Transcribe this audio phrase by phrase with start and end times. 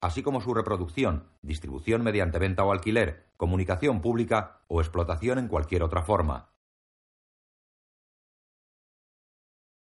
[0.00, 5.82] así como su reproducción, distribución mediante venta o alquiler, comunicación pública o explotación en cualquier
[5.82, 6.50] otra forma.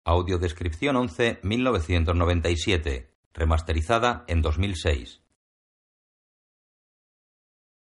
[0.05, 5.21] Audiodescripción 11 1997 remasterizada en 2006.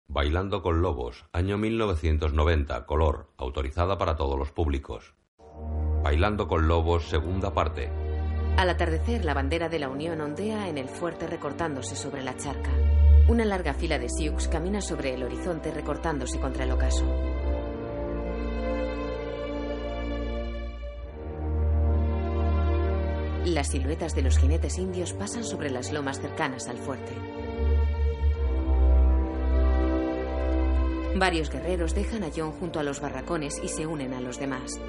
[0.06, 5.14] Bailando con Lobos, año 1990, color, autorizada para todos los públicos.
[6.02, 8.11] Bailando con Lobos, segunda parte.
[8.56, 12.70] Al atardecer, la bandera de la Unión ondea en el fuerte recortándose sobre la charca.
[13.28, 17.04] Una larga fila de Sioux camina sobre el horizonte recortándose contra el ocaso.
[23.44, 27.12] Las siluetas de los jinetes indios pasan sobre las lomas cercanas al fuerte.
[31.16, 34.80] Varios guerreros dejan a John junto a los barracones y se unen a los demás.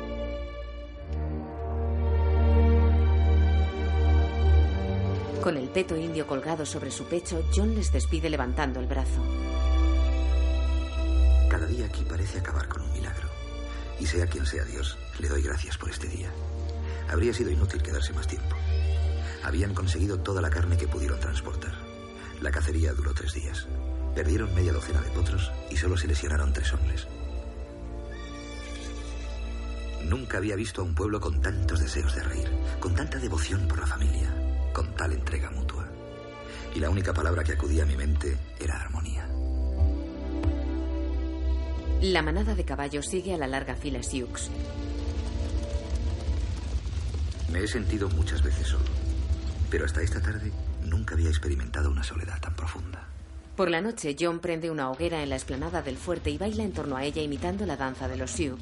[5.44, 9.22] Con el peto indio colgado sobre su pecho, John les despide levantando el brazo.
[11.50, 13.28] Cada día aquí parece acabar con un milagro.
[14.00, 16.30] Y sea quien sea Dios, le doy gracias por este día.
[17.10, 18.56] Habría sido inútil quedarse más tiempo.
[19.44, 21.74] Habían conseguido toda la carne que pudieron transportar.
[22.40, 23.68] La cacería duró tres días.
[24.16, 27.06] Perdieron media docena de potros y solo se lesionaron tres hombres.
[30.06, 32.50] Nunca había visto a un pueblo con tantos deseos de reír,
[32.80, 34.34] con tanta devoción por la familia,
[34.74, 35.88] con tal entrega mutua.
[36.76, 39.28] Y la única palabra que acudía a mi mente era armonía.
[42.02, 44.50] La manada de caballos sigue a la larga fila Sioux.
[47.52, 48.90] Me he sentido muchas veces solo,
[49.70, 50.52] pero hasta esta tarde
[50.84, 53.08] nunca había experimentado una soledad tan profunda.
[53.56, 56.74] Por la noche, John prende una hoguera en la explanada del fuerte y baila en
[56.74, 58.58] torno a ella imitando la danza de los Sioux.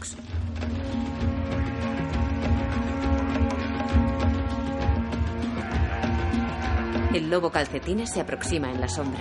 [7.14, 9.20] El lobo calcetines se aproxima en la sombra.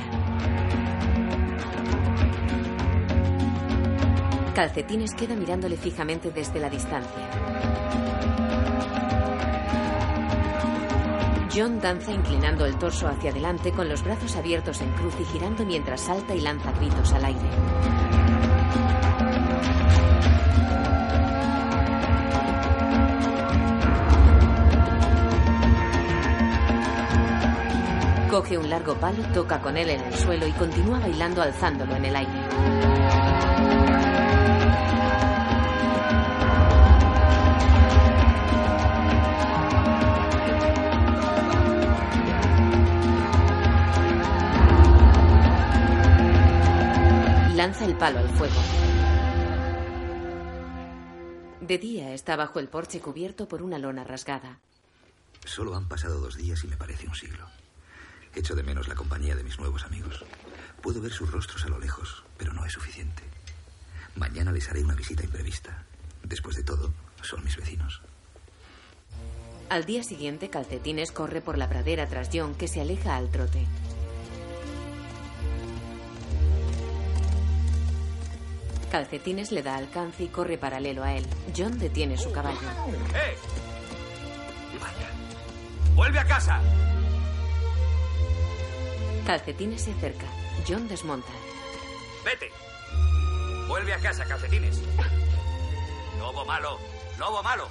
[4.54, 7.28] Calcetines queda mirándole fijamente desde la distancia.
[11.52, 15.66] John danza inclinando el torso hacia adelante con los brazos abiertos en cruz y girando
[15.66, 18.29] mientras salta y lanza gritos al aire.
[28.30, 32.04] Coge un largo palo, toca con él en el suelo y continúa bailando alzándolo en
[32.04, 32.46] el aire.
[47.56, 48.54] Lanza el palo al fuego.
[51.60, 54.60] De día está bajo el porche cubierto por una lona rasgada.
[55.44, 57.59] Solo han pasado dos días y me parece un siglo.
[58.34, 60.24] Echo de menos la compañía de mis nuevos amigos.
[60.82, 63.22] Puedo ver sus rostros a lo lejos, pero no es suficiente.
[64.16, 65.84] Mañana les haré una visita imprevista.
[66.22, 66.92] Después de todo,
[67.22, 68.02] son mis vecinos.
[69.68, 73.66] Al día siguiente, Calcetines corre por la pradera tras John, que se aleja al trote.
[78.90, 81.24] Calcetines le da alcance y corre paralelo a él.
[81.56, 82.58] John detiene su caballo.
[83.14, 83.36] ¡Eh!
[84.80, 85.94] Vaya.
[85.94, 86.60] ¡Vuelve a casa!
[89.30, 90.26] Calcetines se acerca.
[90.66, 91.30] John desmonta.
[92.24, 92.50] ¡Vete!
[93.68, 94.82] Vuelve a casa, calcetines.
[96.18, 96.78] Lobo malo,
[97.16, 97.68] lobo malo.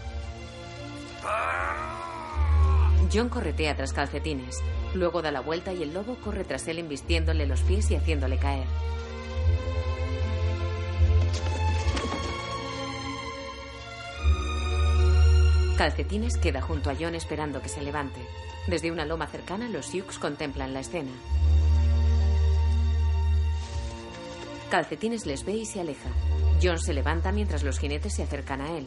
[3.14, 4.56] John corretea tras Calcetines.
[4.94, 8.38] Luego da la vuelta y el lobo corre tras él embistiéndole los pies y haciéndole
[8.38, 8.68] caer.
[15.78, 18.22] Calcetines queda junto a John esperando que se levante.
[18.70, 21.10] Desde una loma cercana, los Sioux contemplan la escena.
[24.70, 26.12] Calcetines les ve y se aleja.
[26.62, 28.86] John se levanta mientras los jinetes se acercan a él.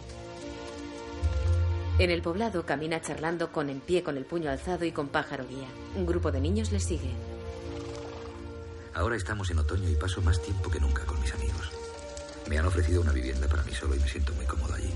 [1.98, 5.48] En el poblado camina charlando con en pie con el puño alzado y con pájaro
[5.48, 5.66] guía.
[5.96, 7.10] Un grupo de niños le sigue.
[8.94, 11.72] Ahora estamos en otoño y paso más tiempo que nunca con mis amigos.
[12.48, 14.92] Me han ofrecido una vivienda para mí solo y me siento muy cómodo allí.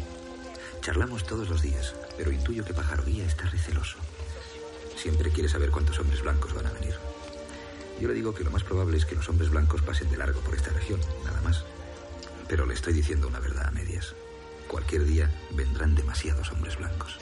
[0.81, 3.99] Charlamos todos los días, pero intuyo que Pájaro Guía está receloso.
[5.07, 6.97] Siempre quiere saber cuántos hombres blancos van a venir.
[8.01, 10.41] Yo le digo que lo más probable es que los hombres blancos pasen de largo
[10.41, 11.65] por esta región, nada más.
[12.49, 14.17] Pero le estoy diciendo una verdad a medias.
[14.67, 17.19] Cualquier día vendrán demasiados hombres blancos.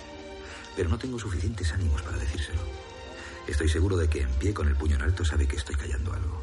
[0.75, 2.62] Pero no tengo suficientes ánimos para decírselo.
[3.46, 6.14] Estoy seguro de que en pie con el puño en alto sabe que estoy callando
[6.14, 6.40] algo.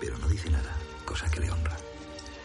[0.00, 1.76] Pero no dice nada, cosa que le honra.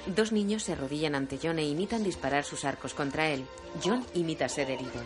[0.05, 3.47] Dos niños se arrodillan ante John e imitan disparar sus arcos contra él.
[3.83, 5.01] John imita ser herido.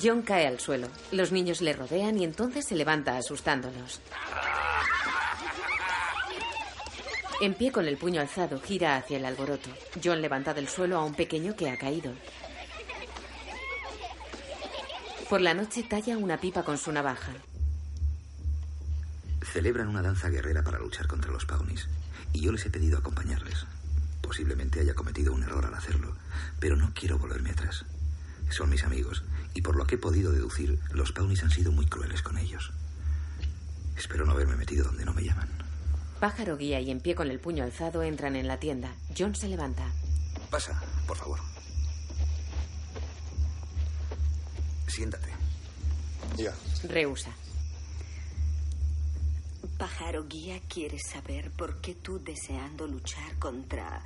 [0.00, 0.88] John cae al suelo.
[1.12, 4.00] Los niños le rodean y entonces se levanta asustándolos.
[7.40, 9.68] En pie con el puño alzado, gira hacia el alboroto.
[10.02, 12.12] John levanta del suelo a un pequeño que ha caído.
[15.28, 17.32] Por la noche talla una pipa con su navaja.
[19.42, 21.88] Celebran una danza guerrera para luchar contra los Paunis.
[22.32, 23.66] Y yo les he pedido acompañarles.
[24.20, 26.16] Posiblemente haya cometido un error al hacerlo,
[26.58, 27.84] pero no quiero volverme atrás.
[28.50, 29.22] Son mis amigos,
[29.54, 32.72] y por lo que he podido deducir, los Paunis han sido muy crueles con ellos.
[33.96, 35.48] Espero no haberme metido donde no me llaman.
[36.20, 38.94] Pájaro guía y en pie con el puño alzado entran en la tienda.
[39.16, 39.90] John se levanta.
[40.50, 41.38] Pasa, por favor.
[44.88, 45.28] Siéntate.
[46.36, 46.54] Ya.
[46.88, 47.30] Rehúsa.
[49.78, 54.02] Pájaro Guía quiere saber por qué tú deseando luchar contra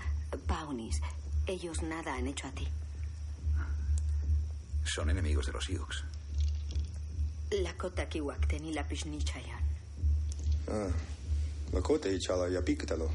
[0.46, 1.00] Paunis,
[1.46, 2.66] ellos nada han hecho a ti.
[4.94, 5.86] Son enemigos de los Sioux.
[7.50, 9.62] La Kota Kiwakten y la Pishnichayan.
[10.68, 10.88] Ah.
[11.72, 13.10] Lakota y Chala ya píctalo.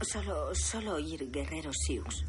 [0.00, 2.24] Solo, solo oír guerreros Sioux.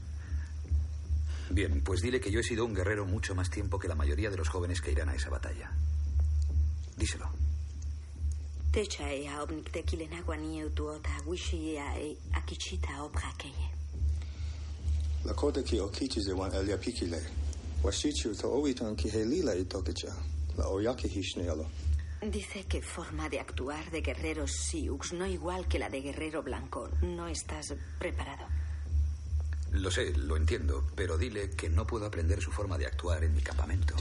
[1.52, 4.30] Bien, pues dile que yo he sido un guerrero mucho más tiempo que la mayoría
[4.30, 5.72] de los jóvenes que irán a esa batalla.
[6.98, 7.30] Díselo.
[8.74, 8.90] E e.
[15.26, 17.49] Lakota ki okichi ze wan elia pikile.
[22.22, 26.90] Dice que forma de actuar de guerreros Sioux no igual que la de guerrero blanco.
[27.02, 28.46] No estás preparado.
[29.72, 33.36] Lo sé, lo entiendo, pero dile que no puedo aprender su forma de actuar en
[33.36, 33.96] mi campamento.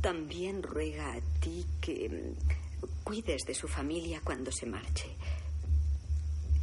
[0.00, 5.16] También ruega a ti que mm, cuides de su familia cuando se marche.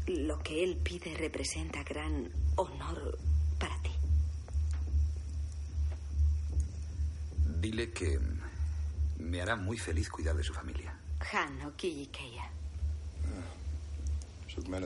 [0.07, 3.17] Lo que él pide representa gran honor
[3.59, 3.91] para ti.
[7.59, 8.19] Dile que
[9.19, 10.97] me hará muy feliz cuidar de su familia.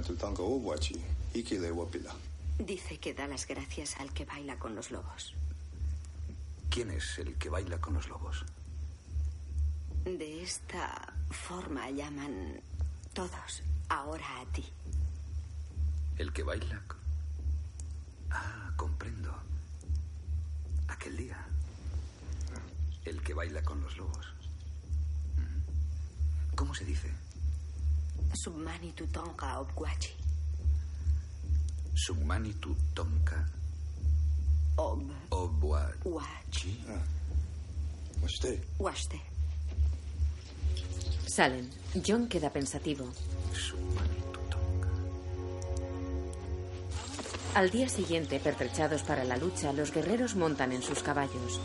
[0.01, 0.99] Tutanka obwachi.
[1.35, 2.13] Ikile wapila.
[2.57, 5.33] Dice que da las gracias al que baila con los lobos.
[6.69, 8.45] ¿Quién es el que baila con los lobos?
[10.03, 12.59] De esta forma llaman
[13.13, 14.65] todos ahora a ti.
[16.21, 16.79] ¿El que baila?
[16.87, 16.99] con-
[18.29, 19.33] Ah, comprendo.
[20.87, 21.37] Aquel día.
[23.05, 24.27] El que baila con los lobos.
[26.55, 27.09] ¿Cómo se dice?
[28.35, 30.13] Submani tutonka obguachi.
[31.95, 33.43] Sumani tu tonka
[34.77, 35.01] Ob
[35.31, 35.91] obwa.
[36.05, 36.85] wachi.
[38.21, 38.61] Washte.
[38.77, 39.19] Washte.
[41.27, 41.67] Salen.
[42.05, 43.11] John queda pensativo.
[43.53, 44.21] Sumani
[47.53, 51.59] Al día siguiente, pertrechados para la lucha, los guerreros montan en sus caballos.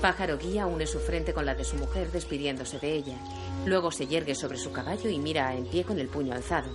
[0.00, 3.18] Pájaro guía une su frente con la de su mujer despidiéndose de ella.
[3.64, 6.70] Luego se yergue sobre su caballo y mira en pie con el puño alzado.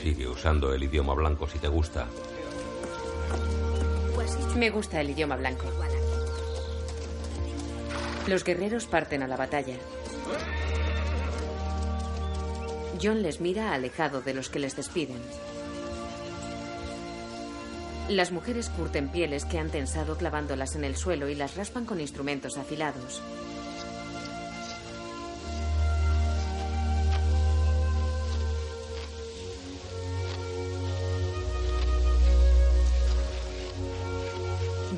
[0.00, 2.06] Sigue usando el idioma blanco si te gusta.
[4.56, 5.64] Me gusta el idioma blanco.
[8.28, 9.76] Los guerreros parten a la batalla.
[13.04, 15.18] John les mira alejado de los que les despiden.
[18.08, 22.00] Las mujeres curten pieles que han tensado clavándolas en el suelo y las raspan con
[22.00, 23.20] instrumentos afilados.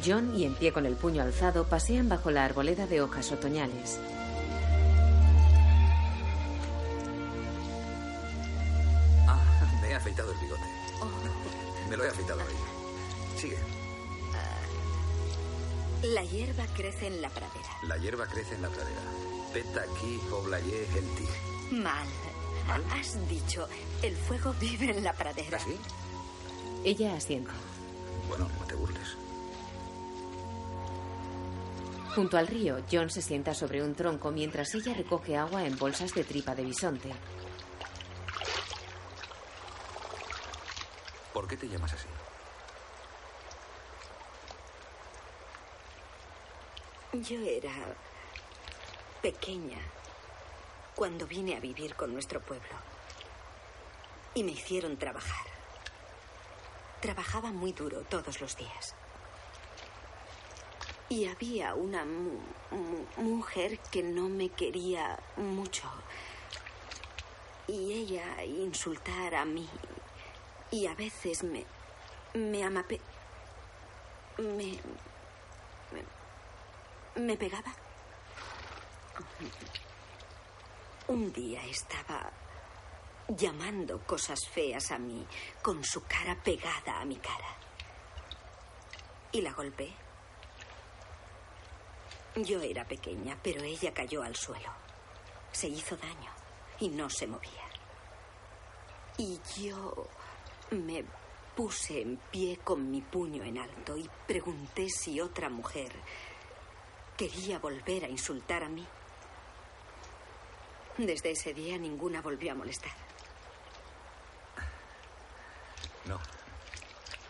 [0.05, 3.99] John y en pie con el puño alzado pasean bajo la arboleda de hojas otoñales.
[16.27, 17.69] Hierba crece en la pradera.
[17.83, 19.01] La hierba crece en la pradera.
[19.53, 21.25] Peta aquí, poblayé el ti.
[21.71, 22.07] Mal.
[22.93, 23.69] Has dicho,
[24.03, 25.57] el fuego vive en la pradera.
[25.57, 25.77] ¿Así?
[26.85, 27.51] Ella asiente.
[28.29, 29.17] Bueno, no te burles.
[32.15, 36.15] Junto al río, John se sienta sobre un tronco mientras ella recoge agua en bolsas
[36.15, 37.13] de tripa de bisonte.
[41.33, 42.09] ¿Por qué te llamas así?
[47.23, 47.73] Yo era
[49.23, 49.79] pequeña
[50.95, 52.75] cuando vine a vivir con nuestro pueblo.
[54.35, 55.47] Y me hicieron trabajar.
[57.01, 58.95] Trabajaba muy duro todos los días.
[61.09, 65.89] Y había una mu- mu- mujer que no me quería mucho.
[67.69, 69.69] Y ella insultar a mí.
[70.71, 71.65] Y a veces me.
[72.35, 73.01] me amape.
[74.39, 74.79] me.
[77.17, 77.73] Me, pegaba.
[81.09, 82.31] Un día estaba
[83.29, 85.27] llamando cosas feas a mí
[85.63, 87.57] con su cara pegada a mi cara.
[89.33, 89.93] Y la golpeé.
[92.37, 94.71] Yo era pequeña, pero ella cayó al suelo.
[95.53, 96.31] Se hizo daño
[96.81, 97.65] y no se movía.
[99.17, 100.09] Y yo
[100.71, 101.05] me
[101.55, 105.91] puse en pie con mi puño en alto y pregunté si otra mujer
[107.17, 108.87] quería volver a insultar a mí.
[110.99, 112.93] Desde ese día ninguna volvió a molestar.
[116.07, 116.19] No.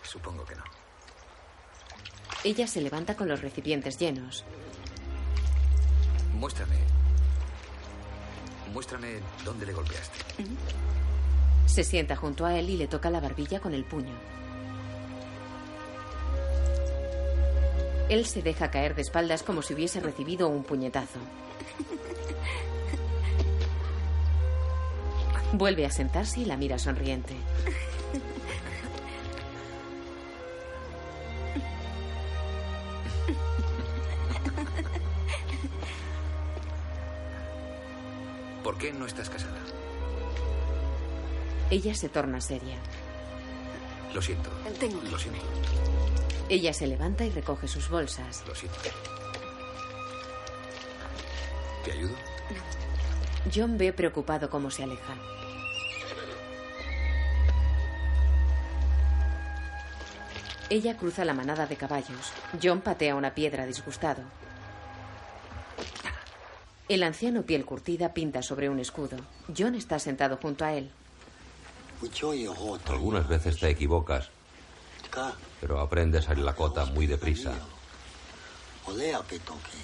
[0.02, 0.64] Supongo que no.
[2.45, 4.45] Ella se levanta con los recipientes llenos.
[6.35, 6.76] Muéstrame.
[8.73, 10.19] Muéstrame dónde le golpeaste.
[11.66, 14.14] Se sienta junto a él y le toca la barbilla con el puño.
[18.08, 21.18] Él se deja caer de espaldas como si hubiese recibido un puñetazo.
[25.52, 27.34] Vuelve a sentarse y la mira sonriente.
[38.62, 39.58] ¿Por qué no estás casada?
[41.70, 42.76] Ella se torna seria.
[44.14, 44.50] Lo siento.
[44.78, 45.40] Tengo Lo siento.
[46.48, 48.44] Ella se levanta y recoge sus bolsas.
[48.46, 48.78] Lo siento.
[51.84, 52.14] ¿Te ayudo?
[53.54, 55.14] John ve preocupado cómo se aleja.
[60.68, 62.32] Ella cruza la manada de caballos.
[62.60, 64.22] John patea una piedra disgustado.
[66.88, 69.16] El anciano piel curtida pinta sobre un escudo.
[69.56, 70.90] John está sentado junto a él.
[72.88, 74.30] Algunas veces te equivocas,
[75.60, 77.52] pero aprendes a ir la cota muy deprisa.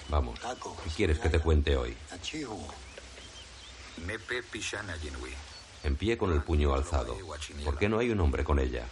[0.09, 0.39] Vamos,
[0.85, 1.97] ¿qué quieres que te cuente hoy?
[5.85, 7.17] En pie con el puño alzado.
[7.65, 8.87] ¿Por qué no hay un hombre con ella?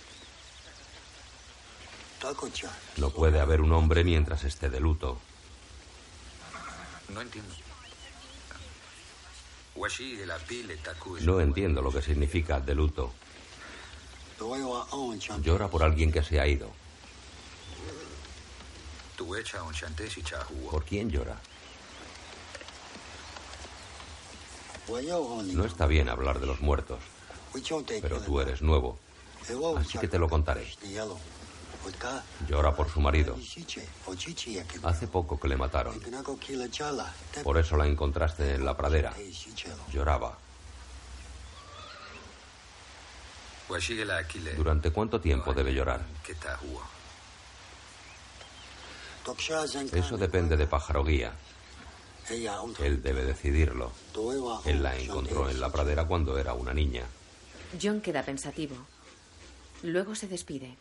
[2.96, 5.18] No puede haber un hombre mientras esté de luto.
[7.08, 7.54] No entiendo.
[11.24, 13.14] No entiendo lo que significa de luto.
[15.42, 16.70] Llora por alguien que se ha ido.
[20.70, 21.38] ¿Por quién llora?
[25.54, 26.98] No está bien hablar de los muertos,
[28.00, 28.98] pero tú eres nuevo,
[29.76, 30.66] así que te lo contaré.
[32.48, 33.36] Llora por su marido.
[34.82, 36.00] Hace poco que le mataron.
[37.42, 39.14] Por eso la encontraste en la pradera.
[39.92, 40.36] Lloraba.
[44.56, 46.04] ¿Durante cuánto tiempo debe llorar?
[49.92, 51.32] Eso depende de Pájaro Guía.
[52.80, 53.92] Él debe decidirlo.
[54.64, 57.04] Él la encontró en la pradera cuando era una niña.
[57.80, 58.76] John queda pensativo.
[59.82, 60.76] Luego se despide.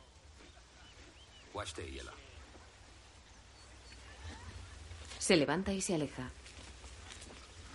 [5.19, 6.31] Se levanta y se aleja.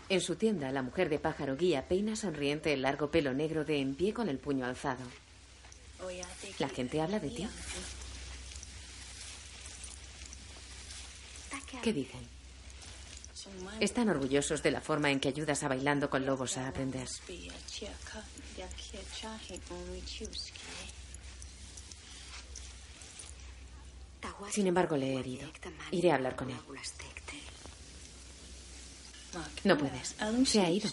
[0.09, 3.81] En su tienda, la mujer de pájaro guía peina sonriente el largo pelo negro de
[3.81, 5.05] en pie con el puño alzado.
[6.59, 7.49] La gente habla de ti.
[11.83, 12.21] ¿Qué dicen?
[13.81, 17.09] Están orgullosos de la forma en que ayudas a bailando con lobos a aprender.
[24.51, 25.49] Sin embargo, le he herido.
[25.91, 26.57] Iré a hablar con él.
[29.64, 30.17] No puedes.
[30.47, 30.91] Se ha ido.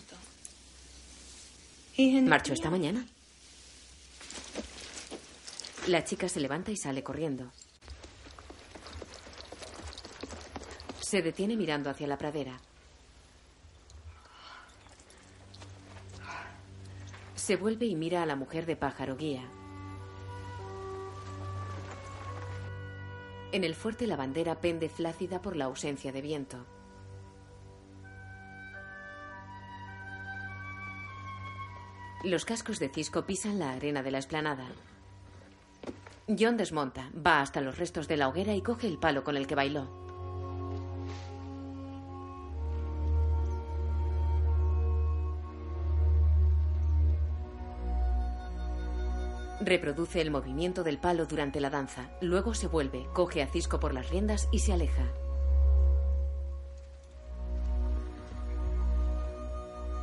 [2.24, 3.06] Marchó esta mañana.
[5.88, 7.52] La chica se levanta y sale corriendo.
[11.02, 12.60] Se detiene mirando hacia la pradera.
[17.36, 19.44] Se vuelve y mira a la mujer de pájaro guía.
[23.52, 26.66] En el fuerte la bandera pende flácida por la ausencia de viento.
[32.24, 34.68] Los cascos de Cisco pisan la arena de la esplanada.
[36.28, 39.48] John desmonta, va hasta los restos de la hoguera y coge el palo con el
[39.48, 39.90] que bailó.
[49.62, 53.96] Reproduce el movimiento del palo durante la danza, luego se vuelve, coge a Cisco por
[53.96, 55.12] las riendas y se aleja.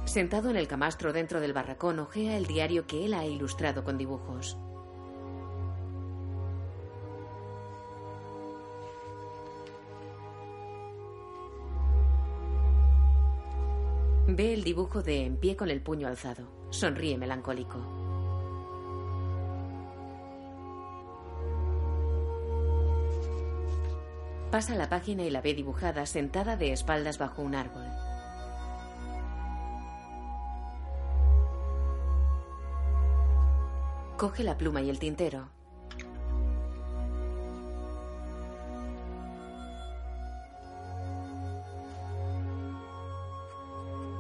[0.09, 3.99] Sentado en el camastro dentro del barracón, ojea el diario que él ha ilustrado con
[3.99, 4.57] dibujos.
[14.27, 16.49] Ve el dibujo de en pie con el puño alzado.
[16.71, 17.79] Sonríe melancólico.
[24.51, 27.88] Pasa la página y la ve dibujada sentada de espaldas bajo un árbol.
[34.19, 35.49] Coge la pluma y el tintero.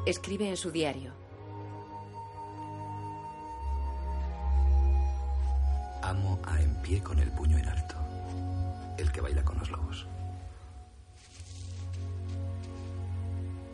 [0.06, 1.10] Escribe en su diario.
[6.02, 7.96] Amo a en pie con el puño en alto.
[8.98, 10.06] El que baila con los lobos.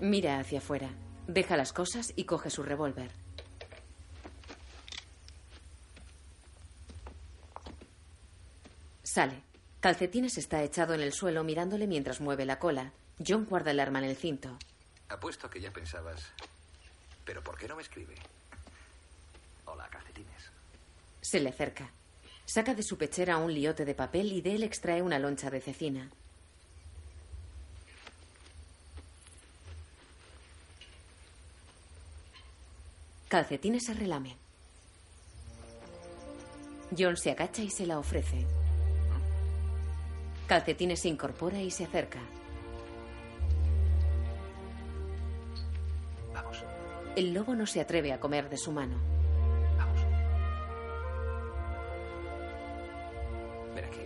[0.00, 0.88] Mira hacia afuera.
[1.28, 3.23] Deja las cosas y coge su revólver.
[9.14, 9.44] Sale.
[9.78, 12.90] Calcetines está echado en el suelo mirándole mientras mueve la cola.
[13.25, 14.59] John guarda el arma en el cinto.
[15.09, 16.33] Apuesto que ya pensabas.
[17.25, 18.16] ¿Pero por qué no me escribe?
[19.66, 20.50] Hola, calcetines.
[21.21, 21.92] Se le acerca.
[22.44, 25.61] Saca de su pechera un liote de papel y de él extrae una loncha de
[25.61, 26.11] cecina.
[33.28, 34.37] Calcetines se relame.
[36.99, 38.44] John se agacha y se la ofrece.
[40.46, 42.20] Calcetines se incorpora y se acerca.
[47.16, 48.96] El lobo no se atreve a comer de su mano.
[49.78, 50.00] Vamos.
[53.74, 54.00] Ven aquí.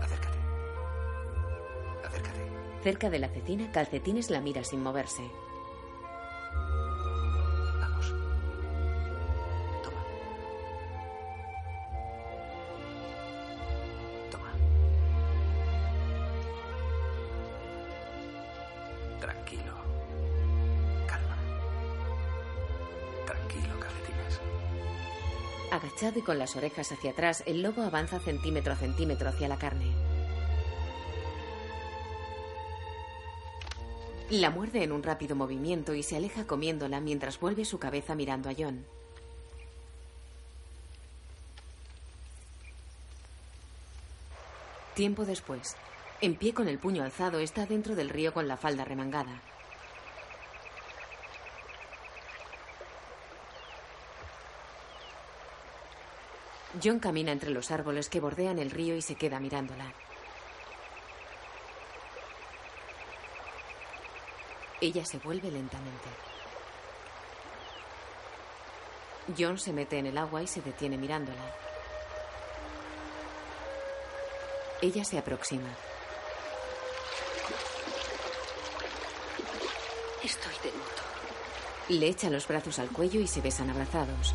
[0.00, 0.38] Acércate.
[2.02, 2.40] Acércate.
[2.82, 5.22] Cerca de la cecina, Calcetines la mira sin moverse.
[26.16, 29.92] Y con las orejas hacia atrás, el lobo avanza centímetro a centímetro hacia la carne.
[34.30, 38.50] La muerde en un rápido movimiento y se aleja comiéndola mientras vuelve su cabeza mirando
[38.50, 38.84] a John.
[44.94, 45.76] Tiempo después,
[46.20, 49.42] en pie con el puño alzado, está dentro del río con la falda remangada.
[56.82, 59.92] John camina entre los árboles que bordean el río y se queda mirándola.
[64.80, 66.08] Ella se vuelve lentamente.
[69.36, 71.42] John se mete en el agua y se detiene mirándola.
[74.82, 75.70] Ella se aproxima.
[80.22, 81.02] Estoy de luto.
[81.88, 84.34] Le echa los brazos al cuello y se besan abrazados.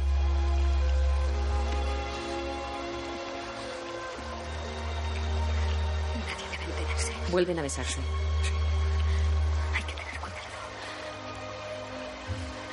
[7.31, 7.99] Vuelven a besarse.
[9.73, 10.41] Hay que tener cuidado.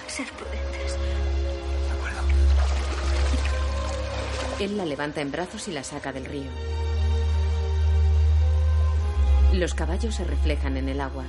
[0.09, 0.99] Ser prudentes.
[0.99, 2.23] De acuerdo.
[4.59, 6.51] Él la levanta en brazos y la saca del río.
[9.53, 11.25] Los caballos se reflejan en el agua.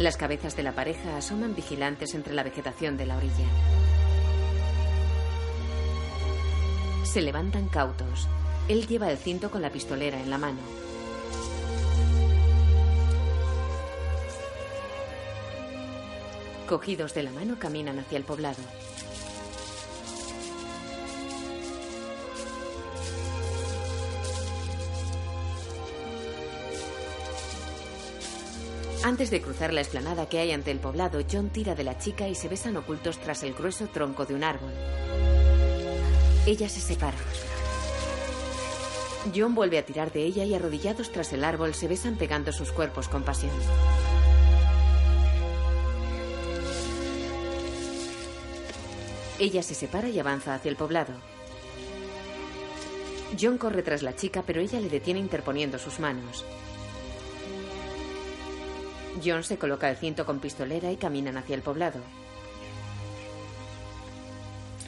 [0.00, 3.46] Las cabezas de la pareja asoman vigilantes entre la vegetación de la orilla.
[7.04, 8.28] Se levantan cautos.
[8.66, 10.83] Él lleva el cinto con la pistolera en la mano.
[16.68, 18.62] Cogidos de la mano caminan hacia el poblado.
[29.04, 32.26] Antes de cruzar la explanada que hay ante el poblado, John tira de la chica
[32.26, 34.72] y se besan ocultos tras el grueso tronco de un árbol.
[36.46, 37.18] Ella se separa.
[39.36, 42.72] John vuelve a tirar de ella y arrodillados tras el árbol se besan pegando sus
[42.72, 43.52] cuerpos con pasión.
[49.38, 51.14] Ella se separa y avanza hacia el poblado.
[53.40, 56.44] John corre tras la chica, pero ella le detiene interponiendo sus manos.
[59.24, 62.00] John se coloca el cinto con pistolera y caminan hacia el poblado.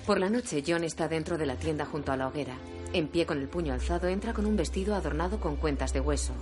[0.07, 2.57] Por la noche, John está dentro de la tienda junto a la hoguera.
[2.93, 6.33] En pie con el puño alzado, entra con un vestido adornado con cuentas de hueso.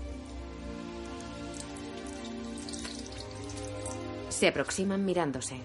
[4.28, 5.56] Se aproximan mirándose.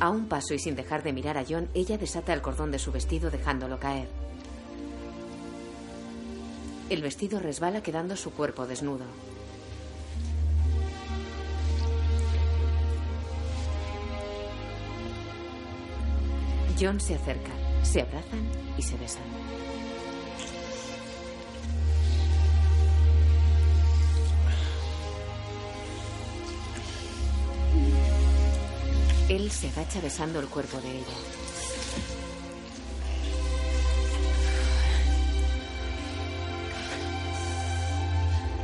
[0.00, 2.78] A un paso y sin dejar de mirar a John, ella desata el cordón de
[2.78, 4.08] su vestido dejándolo caer.
[6.88, 9.04] El vestido resbala quedando su cuerpo desnudo.
[16.80, 17.50] John se acerca,
[17.82, 19.47] se abrazan y se besan.
[29.38, 31.06] Él se agacha besando el cuerpo de ella.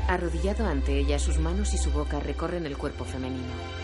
[0.09, 3.84] Arrodillado ante ella, sus manos y su boca recorren el cuerpo femenino.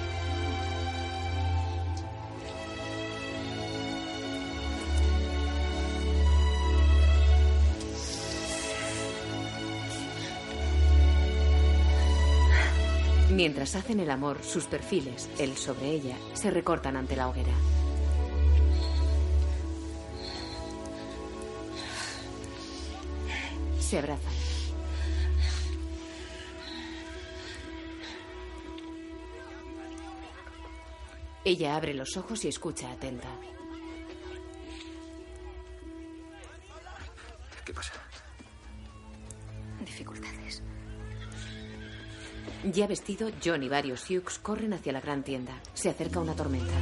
[13.41, 17.55] Mientras hacen el amor, sus perfiles, él sobre ella, se recortan ante la hoguera.
[23.79, 24.35] Se abrazan.
[31.43, 33.31] Ella abre los ojos y escucha atenta.
[37.65, 37.95] ¿Qué pasa?
[42.65, 45.53] Ya vestido, John y varios Hughes corren hacia la gran tienda.
[45.73, 46.75] Se acerca una tormenta.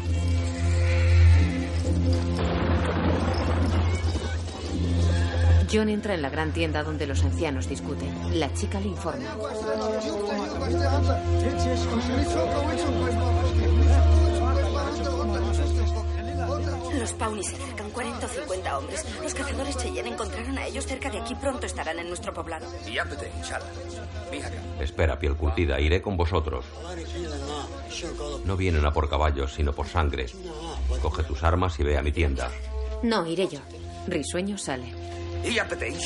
[5.73, 8.41] John entra en la gran tienda donde los ancianos discuten.
[8.41, 9.25] La chica le informa.
[17.09, 19.07] Los Pawnis se acercan 40 o 50 hombres.
[19.23, 21.35] Los cazadores Cheyenne encontraron a ellos cerca de aquí.
[21.35, 22.67] Pronto estarán en nuestro poblado.
[24.79, 26.67] Espera, piel curtida, iré con vosotros.
[28.45, 30.27] No vienen a por caballos, sino por sangre.
[31.01, 32.51] Coge tus armas y ve a mi tienda.
[33.03, 33.61] No, iré yo.
[34.07, 34.93] Risueño sale.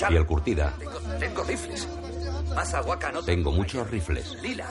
[0.09, 0.73] Piel curtida.
[1.19, 1.88] Tengo rifles.
[3.27, 4.41] Tengo muchos rifles.
[4.41, 4.69] Lila.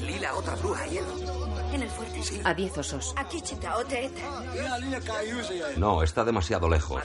[0.00, 1.51] Lila, otra bruja hielo.
[1.72, 2.20] En el fuerte.
[2.44, 3.14] A diez osos.
[5.76, 7.02] No, está demasiado lejos.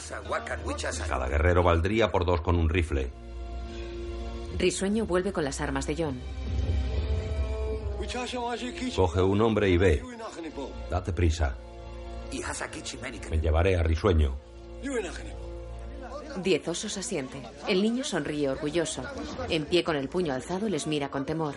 [1.07, 3.11] Cada guerrero valdría por dos con un rifle.
[4.57, 6.19] Risueño vuelve con las armas de John.
[8.95, 10.03] Coge un hombre y ve.
[10.89, 11.55] Date prisa.
[13.29, 14.37] Me llevaré a Risueño.
[16.37, 17.41] Diez osos asiente.
[17.67, 19.03] El niño sonríe orgulloso.
[19.49, 21.55] En pie con el puño alzado les mira con temor.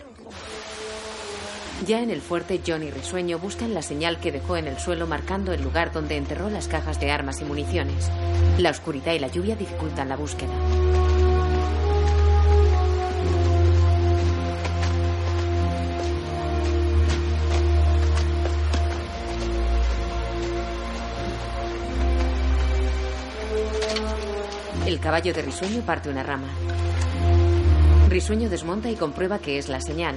[1.87, 5.07] Ya en el fuerte, John y Risueño buscan la señal que dejó en el suelo
[5.07, 8.07] marcando el lugar donde enterró las cajas de armas y municiones.
[8.59, 10.53] La oscuridad y la lluvia dificultan la búsqueda.
[24.85, 26.47] El caballo de Risueño parte una rama.
[28.09, 30.15] Risueño desmonta y comprueba que es la señal.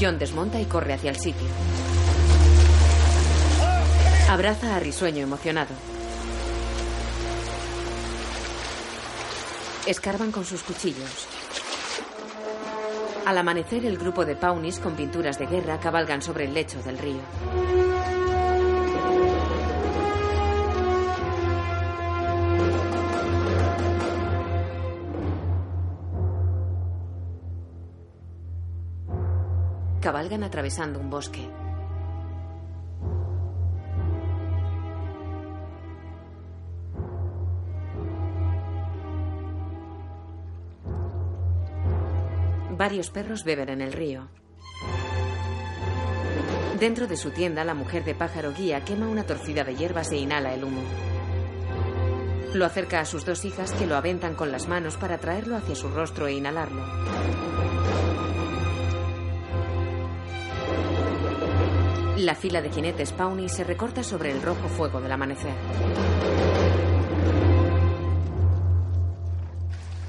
[0.00, 1.46] John desmonta y corre hacia el sitio.
[4.28, 5.74] Abraza a Risueño emocionado.
[9.86, 11.26] Escarban con sus cuchillos.
[13.24, 16.98] Al amanecer, el grupo de Pawnis con pinturas de guerra cabalgan sobre el lecho del
[16.98, 17.87] río.
[30.08, 31.46] Cabalgan atravesando un bosque.
[42.70, 44.30] Varios perros beben en el río.
[46.80, 50.16] Dentro de su tienda, la mujer de pájaro guía quema una torcida de hierbas e
[50.16, 50.80] inhala el humo.
[52.54, 55.74] Lo acerca a sus dos hijas que lo aventan con las manos para traerlo hacia
[55.74, 57.57] su rostro e inhalarlo.
[62.18, 65.54] La fila de jinetes Pawnee se recorta sobre el rojo fuego del amanecer.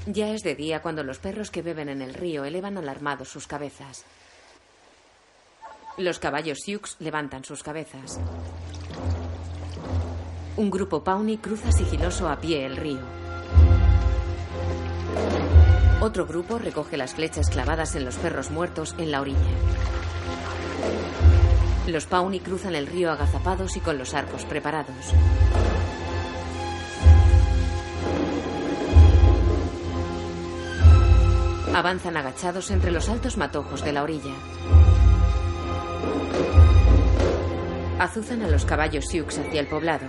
[0.06, 3.46] Ya es de día cuando los perros que beben en el río elevan alarmados sus
[3.46, 4.04] cabezas.
[5.98, 8.18] Los caballos Sioux levantan sus cabezas.
[10.56, 13.02] Un grupo Pawnee cruza sigiloso a pie el río.
[16.00, 19.38] Otro grupo recoge las flechas clavadas en los perros muertos en la orilla.
[21.86, 25.14] Los Pawnee cruzan el río agazapados y con los arcos preparados.
[31.74, 34.34] Avanzan agachados entre los altos matojos de la orilla.
[37.98, 40.06] Azuzan a los caballos Sioux hacia el poblado.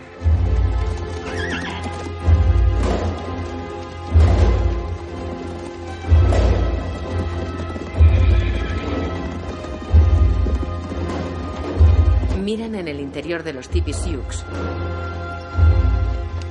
[12.41, 14.43] Miran en el interior de los tipis Sioux.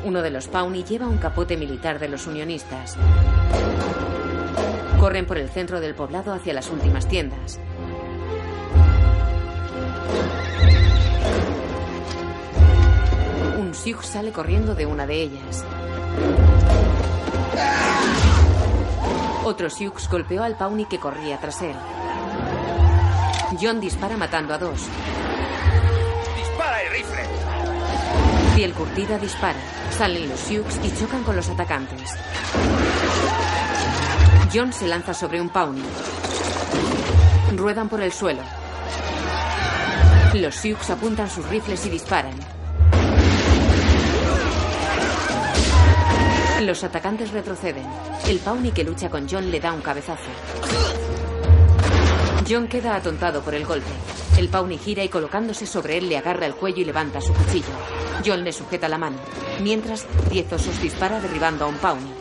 [0.04, 2.96] Uno de los Pawnee lleva un capote militar de los unionistas.
[5.00, 7.58] Corren por el centro del poblado hacia las últimas tiendas.
[13.58, 15.64] Un Sioux sale corriendo de una de ellas.
[19.44, 21.74] Otro Sioux golpeó al Pawnee que corría tras él.
[23.60, 24.86] John dispara matando a dos.
[27.00, 28.54] ¡Dispara el rifle!
[28.56, 29.58] Piel curtida dispara.
[29.96, 32.10] Salen los Sioux y chocan con los atacantes.
[34.52, 35.82] John se lanza sobre un Pawnee.
[37.56, 38.42] Ruedan por el suelo.
[40.34, 42.34] Los Sioux apuntan sus rifles y disparan.
[46.60, 47.86] Los atacantes retroceden.
[48.28, 50.30] El Pawnee que lucha con John le da un cabezazo.
[52.46, 53.90] John queda atontado por el golpe.
[54.40, 57.74] El Pawnee gira y colocándose sobre él le agarra el cuello y levanta su cuchillo.
[58.24, 59.18] John le sujeta la mano.
[59.60, 62.14] Mientras, Diez osos dispara derribando a un Pawnee.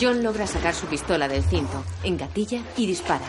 [0.00, 3.26] John logra sacar su pistola del cinto, engatilla y dispara.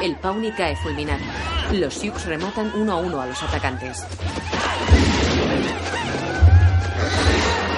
[0.00, 1.24] El Pawnee cae fulminado.
[1.72, 4.06] Los Sioux rematan uno a uno a los atacantes.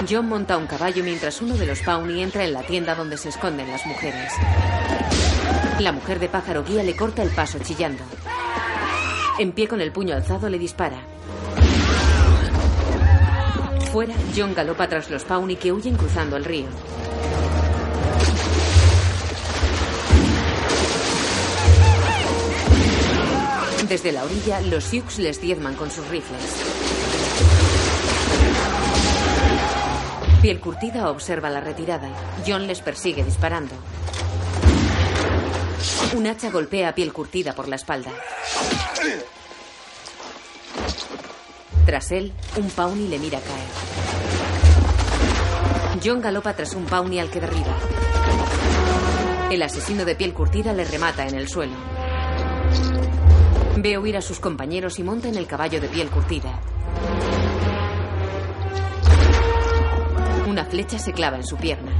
[0.09, 3.27] John monta un caballo mientras uno de los Pawnee entra en la tienda donde se
[3.29, 4.31] esconden las mujeres.
[5.79, 8.03] La mujer de pájaro guía le corta el paso chillando.
[9.37, 11.03] En pie con el puño alzado le dispara.
[13.91, 16.67] Fuera, John galopa tras los Pawnee que huyen cruzando el río.
[23.89, 26.86] Desde la orilla, los Sioux les diezman con sus rifles.
[30.47, 32.07] Piel curtida observa la retirada.
[32.47, 33.75] John les persigue disparando.
[36.15, 38.11] Un hacha golpea a piel curtida por la espalda.
[41.85, 43.67] Tras él, un Pawnee le mira caer.
[46.01, 47.75] John galopa tras un Pawnee al que derriba.
[49.51, 51.75] El asesino de piel curtida le remata en el suelo.
[53.75, 56.57] Ve huir a sus compañeros y monta en el caballo de piel curtida.
[60.57, 61.91] Una flecha se clava en su pierna.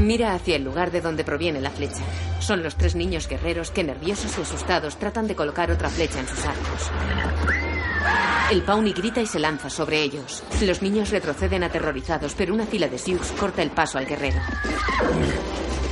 [0.00, 2.02] Mira hacia el lugar de donde proviene la flecha.
[2.38, 6.28] Son los tres niños guerreros que, nerviosos y asustados, tratan de colocar otra flecha en
[6.28, 6.90] sus arcos.
[8.50, 10.42] El Pawnee grita y se lanza sobre ellos.
[10.62, 14.40] Los niños retroceden aterrorizados, pero una fila de Sioux corta el paso al guerrero.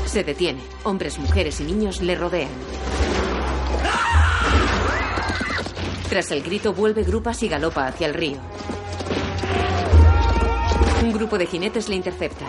[0.07, 0.62] Se detiene.
[0.85, 2.48] Hombres, mujeres y niños le rodean.
[6.09, 8.38] Tras el grito vuelve grupas y galopa hacia el río.
[11.03, 12.47] Un grupo de jinetes le intercepta.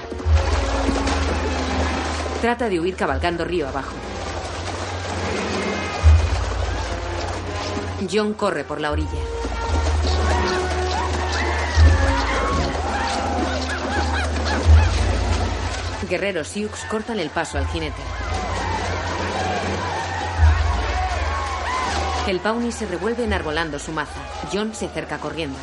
[2.41, 3.93] Trata de huir cabalgando río abajo.
[8.09, 9.09] John corre por la orilla.
[16.09, 18.01] Guerreros Sioux cortan el paso al jinete.
[22.29, 24.21] El Pawnee se revuelve enarbolando su maza.
[24.53, 25.57] John se acerca corriendo.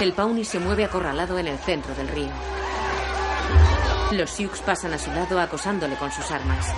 [0.00, 2.30] El Pawnee se mueve acorralado en el centro del río.
[4.12, 6.72] Los Sioux pasan a su lado acosándole con sus armas.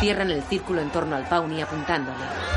[0.00, 2.49] Cierran el círculo en torno al Pawnee apuntándole.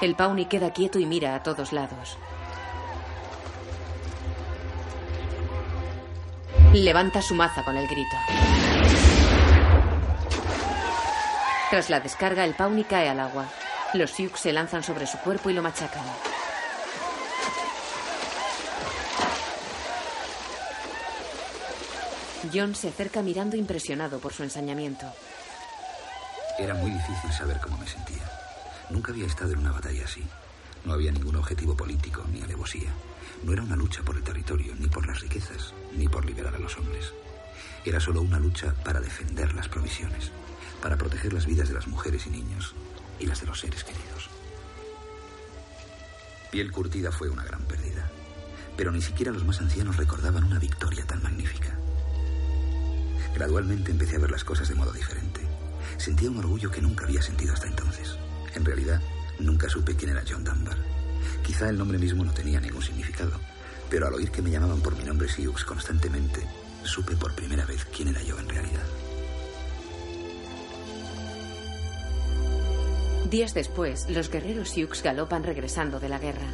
[0.00, 2.18] El Pawnee queda quieto y mira a todos lados.
[6.72, 8.16] Levanta su maza con el grito.
[11.70, 13.46] Tras la descarga, el Pawnee cae al agua.
[13.94, 16.04] Los Sioux se lanzan sobre su cuerpo y lo machacan.
[22.52, 25.06] John se acerca mirando impresionado por su ensañamiento.
[26.58, 28.43] Era muy difícil saber cómo me sentía.
[28.90, 30.22] Nunca había estado en una batalla así.
[30.84, 32.92] No había ningún objetivo político ni alevosía.
[33.42, 36.58] No era una lucha por el territorio, ni por las riquezas, ni por liberar a
[36.58, 37.12] los hombres.
[37.84, 40.30] Era solo una lucha para defender las provisiones,
[40.82, 42.74] para proteger las vidas de las mujeres y niños
[43.18, 44.28] y las de los seres queridos.
[46.50, 48.10] Piel curtida fue una gran pérdida,
[48.76, 51.76] pero ni siquiera los más ancianos recordaban una victoria tan magnífica.
[53.34, 55.40] Gradualmente empecé a ver las cosas de modo diferente.
[55.96, 58.16] Sentía un orgullo que nunca había sentido hasta entonces.
[58.54, 59.00] En realidad,
[59.38, 60.76] nunca supe quién era John Dunbar.
[61.44, 63.32] Quizá el nombre mismo no tenía ningún significado,
[63.90, 66.46] pero al oír que me llamaban por mi nombre Sioux constantemente,
[66.84, 68.84] supe por primera vez quién era yo en realidad.
[73.30, 76.46] Días después, los guerreros Sioux galopan regresando de la guerra.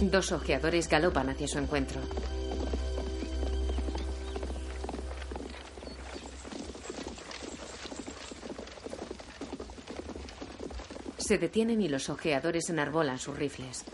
[0.00, 2.00] Dos ojeadores galopan hacia su encuentro.
[11.26, 13.86] Se detienen y los ojeadores enarbolan sus rifles.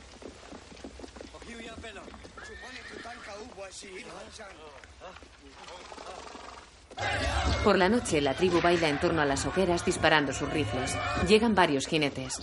[7.62, 10.96] Por la noche, la tribu baila en torno a las hogueras disparando sus rifles.
[11.28, 12.40] Llegan varios jinetes.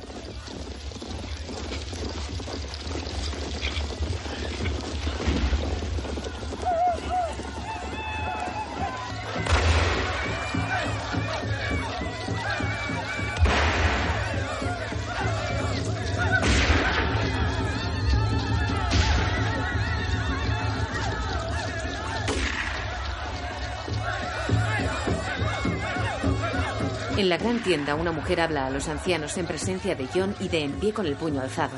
[27.17, 30.49] En la gran tienda, una mujer habla a los ancianos en presencia de John y
[30.49, 31.75] de en pie con el puño alzado.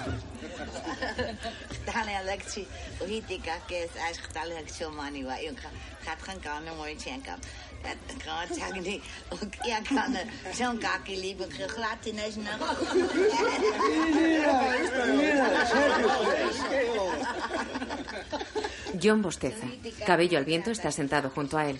[19.01, 19.67] John bosteza.
[20.05, 21.79] Cabello al viento está sentado junto a él.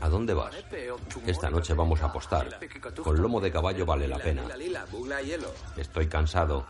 [0.00, 0.54] ¿A dónde vas?
[1.26, 2.58] Esta noche vamos a apostar.
[3.02, 4.42] Con lomo de caballo vale la pena.
[5.76, 6.66] Estoy cansado.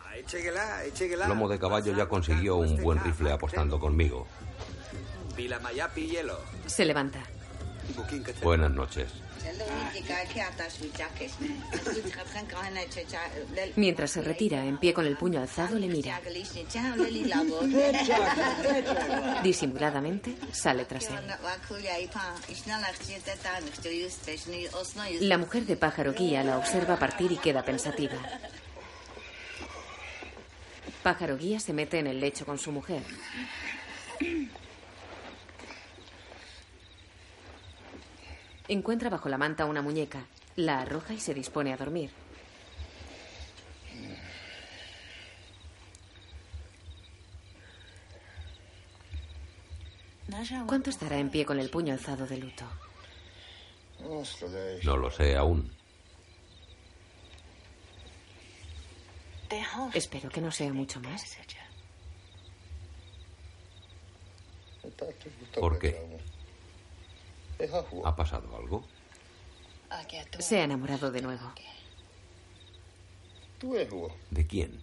[1.29, 4.27] Lomo de caballo ya consiguió un buen rifle apostando conmigo.
[6.67, 7.21] Se levanta.
[8.43, 9.13] Buenas noches.
[13.77, 16.21] Mientras se retira, en pie con el puño alzado, le mira.
[19.43, 21.17] Disimuladamente, sale tras él.
[25.21, 28.17] La mujer de pájaro guía la observa partir y queda pensativa.
[31.03, 33.03] Pájaro guía se mete en el lecho con su mujer.
[38.71, 42.09] Encuentra bajo la manta una muñeca, la arroja y se dispone a dormir.
[50.69, 52.65] ¿Cuánto estará en pie con el puño alzado de luto?
[54.85, 55.69] No lo sé aún.
[59.93, 61.37] Espero que no sea mucho más.
[65.59, 66.30] ¿Por qué?
[68.05, 68.85] ¿Ha pasado algo?
[70.39, 71.53] Se ha enamorado de nuevo.
[74.31, 74.81] ¿De quién?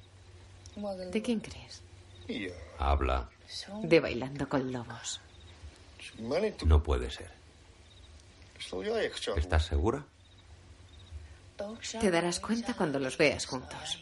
[1.11, 1.81] ¿De quién crees?
[2.77, 3.29] Habla.
[3.83, 5.21] De bailando con lobos.
[6.65, 7.31] No puede ser.
[9.37, 10.05] ¿Estás segura?
[11.99, 13.99] Te darás cuenta cuando los veas juntos.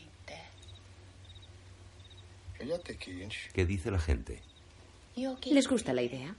[3.53, 4.41] ¿Qué dice la gente?
[5.45, 6.35] ¿Les gusta la idea?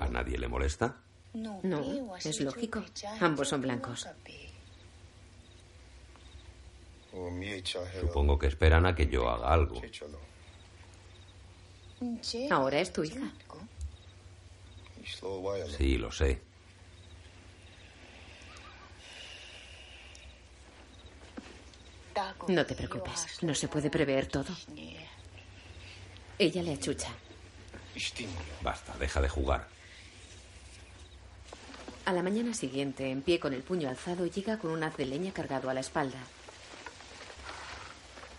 [0.00, 0.96] ¿A nadie le molesta?
[1.34, 1.60] No,
[2.24, 2.84] es lógico.
[3.20, 4.08] Ambos son blancos.
[8.00, 9.80] Supongo que esperan a que yo haga algo.
[12.50, 13.32] Ahora es tu hija.
[15.76, 16.42] Sí, lo sé.
[22.48, 24.54] No te preocupes, no se puede prever todo.
[26.38, 27.08] Ella le achucha.
[28.62, 29.66] Basta, deja de jugar.
[32.04, 35.06] A la mañana siguiente, en pie con el puño alzado, llega con un haz de
[35.06, 36.18] leña cargado a la espalda.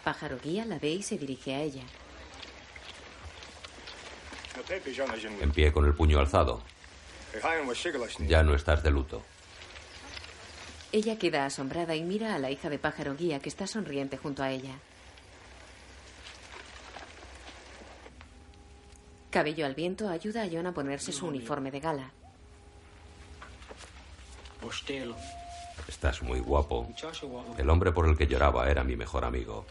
[0.04, 1.84] Pájaro guía la ve y se dirige a ella.
[5.42, 6.62] En pie con el puño alzado.
[8.28, 9.22] Ya no estás de luto.
[10.92, 14.44] Ella queda asombrada y mira a la hija de pájaro guía que está sonriente junto
[14.44, 14.80] a ella.
[19.38, 22.10] Cabello al viento ayuda a John a ponerse su uniforme de gala.
[25.88, 26.92] Estás muy guapo.
[27.56, 29.64] El hombre por el que lloraba era mi mejor amigo.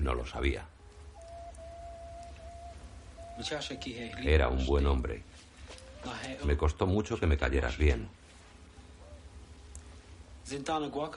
[0.00, 0.66] No lo sabía.
[4.24, 5.22] Era un buen hombre.
[6.44, 8.08] Me costó mucho que me cayeras bien.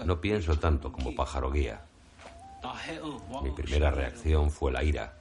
[0.06, 1.82] No pienso tanto como pájaro guía.
[3.44, 5.14] Mi primera reacción fue la ira.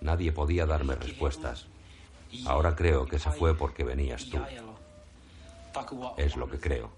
[0.00, 1.66] Nadie podía darme respuestas.
[2.46, 4.38] Ahora creo que se fue porque venías tú.
[6.16, 6.90] Es lo que creo.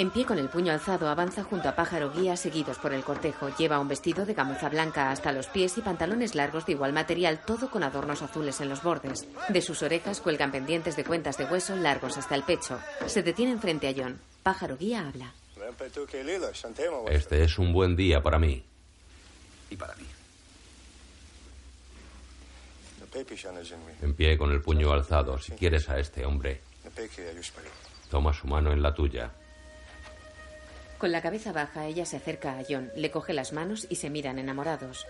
[0.00, 3.54] En pie con el puño alzado avanza junto a Pájaro Guía seguidos por el cortejo.
[3.58, 7.42] Lleva un vestido de gamuza blanca hasta los pies y pantalones largos de igual material,
[7.44, 9.28] todo con adornos azules en los bordes.
[9.50, 12.80] De sus orejas cuelgan pendientes de cuentas de hueso largos hasta el pecho.
[13.08, 14.18] Se detienen frente a John.
[14.42, 15.34] Pájaro Guía habla.
[17.10, 18.64] Este es un buen día para mí.
[19.68, 20.06] Y para mí.
[24.00, 26.62] En pie con el puño alzado, si quieres a este hombre,
[28.10, 29.30] toma su mano en la tuya.
[31.00, 34.10] Con la cabeza baja, ella se acerca a John, le coge las manos y se
[34.10, 35.06] miran enamorados.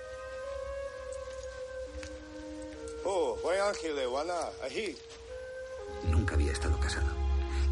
[6.09, 7.09] Nunca había estado casado.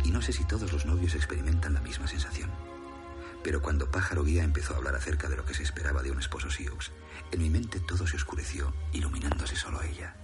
[0.04, 2.50] Y no sé si todos los novios experimentan la misma sensación.
[3.44, 6.18] Pero cuando Pájaro Guía empezó a hablar acerca de lo que se esperaba de un
[6.18, 6.90] esposo Sioux,
[7.30, 10.16] en mi mente todo se oscureció, iluminándose solo a ella.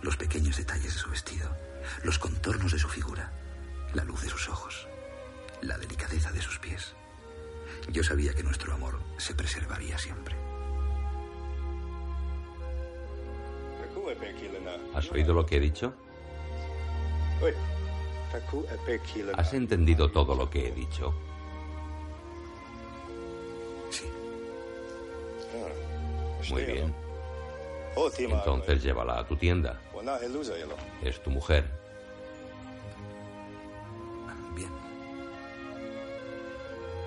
[0.00, 1.56] Los pequeños detalles de su vestido,
[2.04, 3.32] los contornos de su figura,
[3.94, 4.86] la luz de sus ojos,
[5.66, 6.94] la delicadeza de sus pies.
[7.90, 10.36] Yo sabía que nuestro amor se preservaría siempre.
[14.94, 15.94] ¿Has oído lo que he dicho?
[19.36, 21.14] ¿Has entendido todo lo que he dicho?
[23.90, 24.10] Sí.
[26.50, 26.94] Muy bien.
[28.18, 29.80] Entonces llévala a tu tienda.
[31.02, 31.83] Es tu mujer.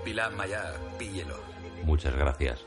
[0.07, 1.35] Pilar Maya, píllelo.
[1.83, 2.63] Muchas gracias.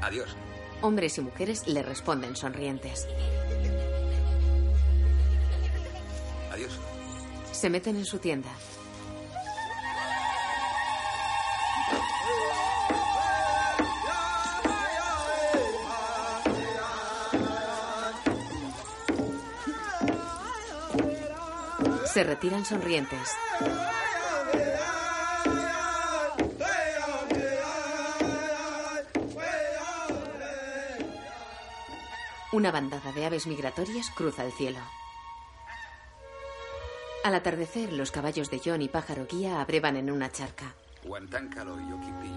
[0.00, 0.36] Adiós.
[0.82, 3.08] Hombres y mujeres le responden sonrientes.
[6.52, 6.78] Adiós.
[7.50, 8.50] Se meten en su tienda.
[22.14, 23.28] Se retiran sonrientes.
[32.52, 34.78] Una bandada de aves migratorias cruza el cielo.
[37.24, 40.72] Al atardecer, los caballos de John y Pájaro Guía abrevan en una charca.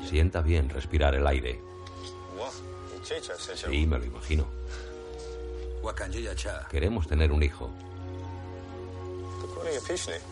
[0.10, 1.62] Sienta bien respirar el aire.
[3.56, 4.48] Sí, me lo imagino.
[6.72, 7.72] Queremos tener un hijo.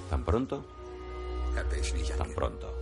[0.10, 0.64] ¿Tan pronto?
[2.18, 2.74] Tan pronto.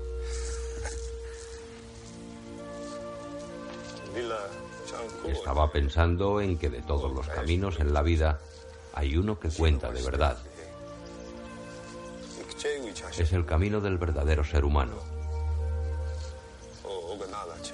[5.27, 8.39] Estaba pensando en que de todos los caminos en la vida
[8.93, 10.37] hay uno que cuenta de verdad.
[13.17, 14.95] Es el camino del verdadero ser humano.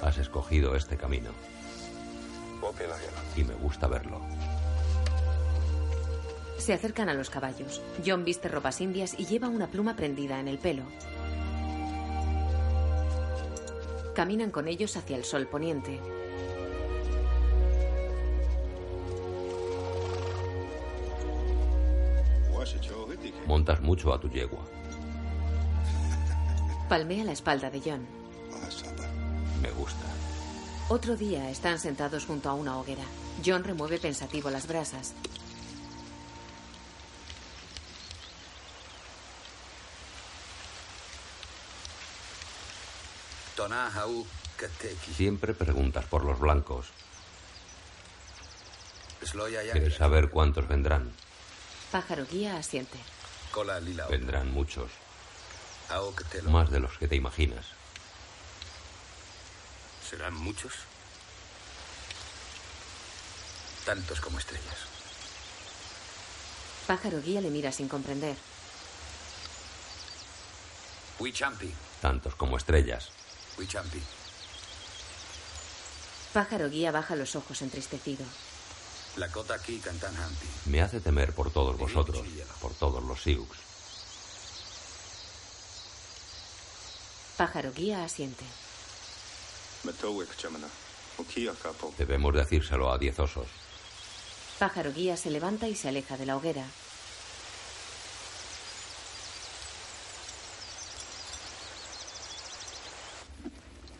[0.01, 1.31] Has escogido este camino.
[3.35, 4.21] Y me gusta verlo.
[6.59, 7.81] Se acercan a los caballos.
[8.05, 10.83] John viste ropas indias y lleva una pluma prendida en el pelo.
[14.13, 15.99] Caminan con ellos hacia el sol poniente.
[23.47, 24.59] Montas mucho a tu yegua.
[26.87, 28.05] Palmea la espalda de John.
[29.61, 30.05] Me gusta.
[30.89, 33.03] Otro día están sentados junto a una hoguera.
[33.43, 35.13] John remueve pensativo las brasas.
[45.15, 46.87] Siempre preguntas por los blancos.
[49.71, 51.11] ¿Quieres saber cuántos vendrán?
[51.91, 52.97] Pájaro guía asiente.
[54.09, 54.91] Vendrán muchos.
[56.51, 57.65] Más de los que te imaginas.
[60.09, 60.73] ¿Serán muchos?
[63.85, 64.77] Tantos como estrellas.
[66.87, 68.35] Pájaro guía le mira sin comprender.
[72.01, 73.11] Tantos como estrellas.
[76.33, 78.25] Pájaro guía baja los ojos entristecido.
[80.65, 82.25] Me hace temer por todos vosotros,
[82.61, 83.47] por todos los Sioux.
[87.37, 88.45] Pájaro guía asiente.
[91.97, 93.47] Debemos decírselo a diez osos.
[94.59, 96.65] Pájaro guía se levanta y se aleja de la hoguera.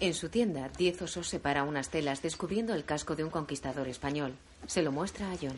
[0.02, 4.34] En su tienda, Diez Osos separa unas telas descubriendo el casco de un conquistador español.
[4.66, 5.58] Se lo muestra a John.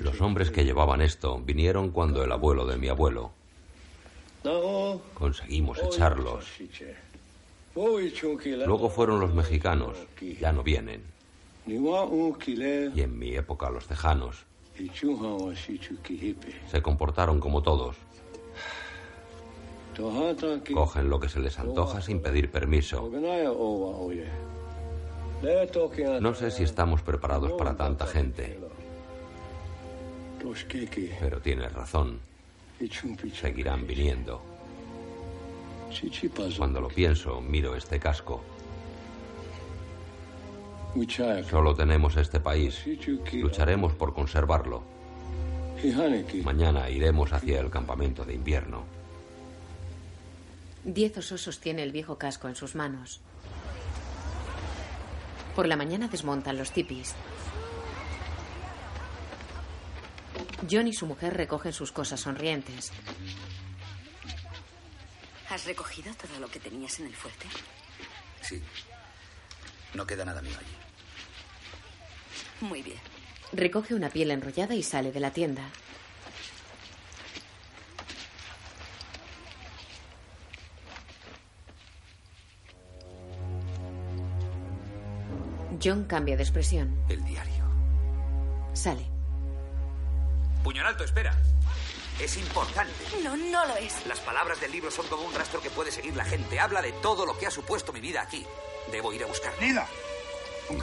[0.00, 3.32] Los hombres que llevaban esto vinieron cuando el abuelo de mi abuelo.
[5.14, 6.46] Conseguimos echarlos.
[7.74, 9.96] Luego fueron los mexicanos.
[10.40, 11.02] Ya no vienen.
[11.66, 14.44] Y en mi época los tejanos.
[16.70, 17.96] Se comportaron como todos.
[20.74, 23.10] Cogen lo que se les antoja sin pedir permiso.
[26.20, 28.58] No sé si estamos preparados para tanta gente.
[31.20, 32.18] Pero tienes razón.
[33.34, 34.40] Seguirán viniendo.
[36.56, 38.42] Cuando lo pienso, miro este casco.
[41.48, 42.84] Solo tenemos este país.
[43.32, 44.82] Lucharemos por conservarlo.
[46.44, 48.84] Mañana iremos hacia el campamento de invierno.
[50.84, 53.20] Diez osos sostiene el viejo casco en sus manos.
[55.54, 57.14] Por la mañana desmontan los tipis.
[60.70, 62.92] John y su mujer recogen sus cosas sonrientes.
[65.48, 67.46] ¿Has recogido todo lo que tenías en el fuerte?
[68.42, 68.62] Sí.
[69.94, 70.76] No queda nada mío allí.
[72.60, 72.98] Muy bien.
[73.52, 75.62] Recoge una piel enrollada y sale de la tienda.
[85.82, 86.94] John cambia de expresión.
[87.08, 87.64] El diario.
[88.74, 89.06] Sale.
[90.62, 91.34] Puño alto, espera.
[92.20, 92.92] Es importante.
[93.24, 94.06] No, no lo es.
[94.06, 96.60] Las palabras del libro son como un rastro que puede seguir la gente.
[96.60, 98.46] Habla de todo lo que ha supuesto mi vida aquí.
[98.92, 99.52] Debo ir a buscar.
[99.60, 99.86] Nida.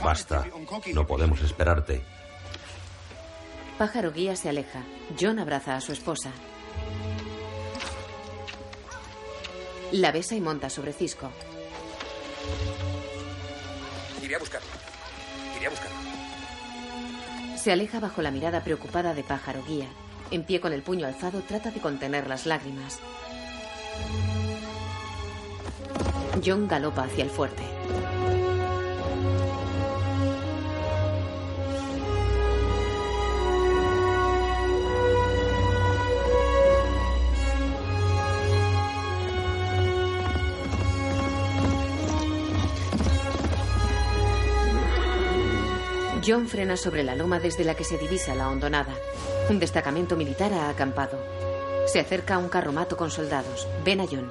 [0.03, 0.45] Basta.
[0.93, 2.01] No podemos esperarte.
[3.77, 4.83] Pájaro guía se aleja.
[5.19, 6.31] John abraza a su esposa.
[9.91, 11.31] La besa y monta sobre Cisco.
[14.21, 14.67] Iré a buscarlo.
[15.55, 15.97] Iré a buscarlo.
[17.57, 19.87] Se aleja bajo la mirada preocupada de pájaro guía.
[20.31, 22.99] En pie con el puño alzado trata de contener las lágrimas.
[26.43, 27.63] John galopa hacia el fuerte.
[46.27, 48.93] John frena sobre la loma desde la que se divisa la hondonada.
[49.49, 51.17] Un destacamento militar ha acampado.
[51.85, 53.65] Se acerca un carromato con soldados.
[53.85, 54.29] Ven a John.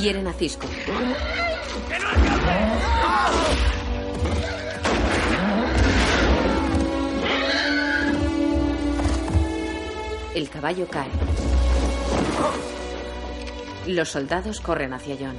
[0.00, 0.66] Hieren a Cisco.
[10.34, 11.08] El caballo cae.
[13.88, 15.36] Los soldados corren hacia John.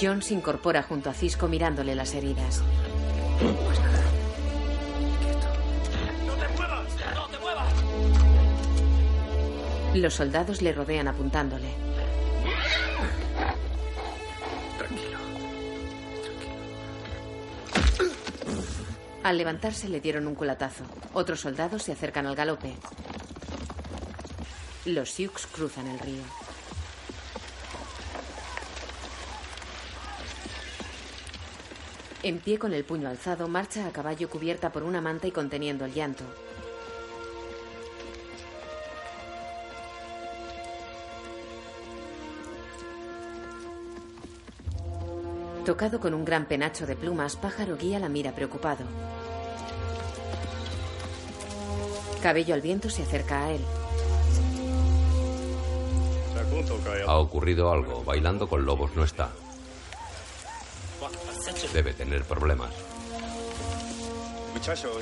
[0.00, 2.62] John se incorpora junto a Cisco mirándole las heridas.
[3.42, 4.09] ¡No
[9.94, 11.68] Los soldados le rodean apuntándole.
[14.78, 15.18] Tranquilo.
[19.24, 20.84] Al levantarse le dieron un culatazo.
[21.12, 22.76] Otros soldados se acercan al galope.
[24.84, 26.22] Los Sioux cruzan el río.
[32.22, 35.84] En pie con el puño alzado, marcha a caballo cubierta por una manta y conteniendo
[35.84, 36.24] el llanto.
[45.70, 48.84] Tocado con un gran penacho de plumas, Pájaro guía la mira preocupado.
[52.20, 53.60] Cabello al viento se acerca a él.
[57.06, 58.02] Ha ocurrido algo.
[58.02, 59.30] Bailando con lobos no está.
[61.72, 62.72] Debe tener problemas.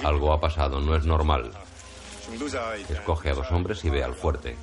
[0.04, 1.50] Algo ha pasado, no es normal.
[2.90, 4.58] Escoge a dos hombres y ve al fuerte.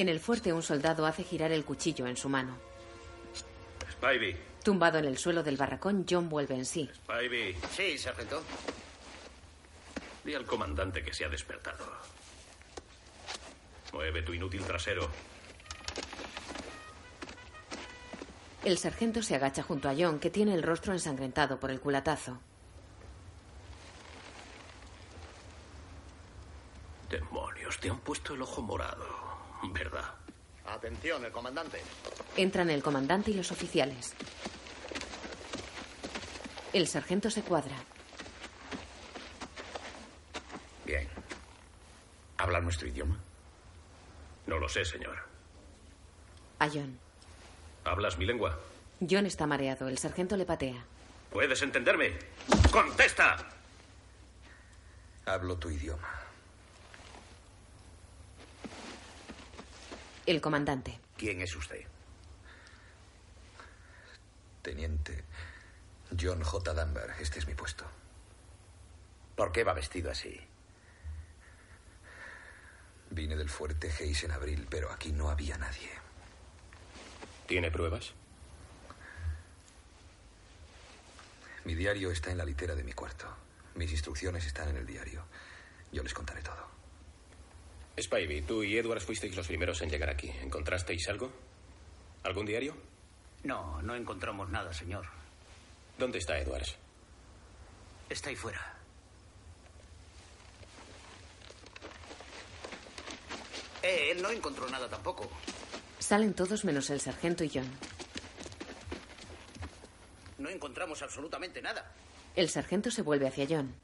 [0.00, 2.56] En el fuerte, un soldado hace girar el cuchillo en su mano.
[3.92, 4.34] Spivey.
[4.64, 6.88] Tumbado en el suelo del barracón, John vuelve en sí.
[6.94, 7.54] Spivey.
[7.70, 8.42] Sí, sargento.
[10.24, 11.84] Di al comandante que se ha despertado.
[13.92, 15.06] Mueve tu inútil trasero.
[18.64, 22.40] El sargento se agacha junto a John, que tiene el rostro ensangrentado por el culatazo.
[27.10, 29.29] Demonios, te han puesto el ojo morado,
[29.72, 30.14] ¿verdad?
[30.66, 31.80] Atención, el comandante.
[32.36, 34.14] Entran el comandante y los oficiales.
[36.72, 37.74] El sargento se cuadra.
[40.84, 41.08] Bien.
[42.38, 43.18] ¿Habla nuestro idioma?
[44.46, 45.16] No lo sé, señor.
[46.58, 46.98] A John.
[47.84, 48.58] ¿Hablas mi lengua?
[49.08, 49.88] John está mareado.
[49.88, 50.84] El sargento le patea.
[51.32, 52.18] ¿Puedes entenderme?
[52.70, 53.36] ¡Contesta!
[55.26, 56.08] Hablo tu idioma.
[60.30, 61.00] El comandante.
[61.16, 61.84] ¿Quién es usted?
[64.62, 65.24] Teniente
[66.16, 66.72] John J.
[66.72, 67.16] Dunbar.
[67.18, 67.84] Este es mi puesto.
[69.34, 70.40] ¿Por qué va vestido así?
[73.10, 75.90] Vine del fuerte Hayes en abril, pero aquí no había nadie.
[77.48, 78.12] ¿Tiene pruebas?
[81.64, 83.26] Mi diario está en la litera de mi cuarto.
[83.74, 85.24] Mis instrucciones están en el diario.
[85.90, 86.79] Yo les contaré todo.
[87.98, 90.30] Spivey, tú y Edwards fuisteis los primeros en llegar aquí.
[90.42, 91.30] ¿Encontrasteis algo?
[92.22, 92.76] ¿Algún diario?
[93.44, 95.06] No, no encontramos nada, señor.
[95.98, 96.76] ¿Dónde está Edwards?
[98.08, 98.76] Está ahí fuera.
[103.82, 105.30] Eh, él no encontró nada tampoco.
[105.98, 107.70] Salen todos menos el sargento y John.
[110.38, 111.92] No encontramos absolutamente nada.
[112.34, 113.74] El sargento se vuelve hacia John.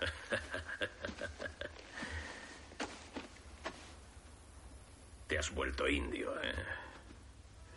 [5.42, 6.54] has vuelto indio, ¿eh?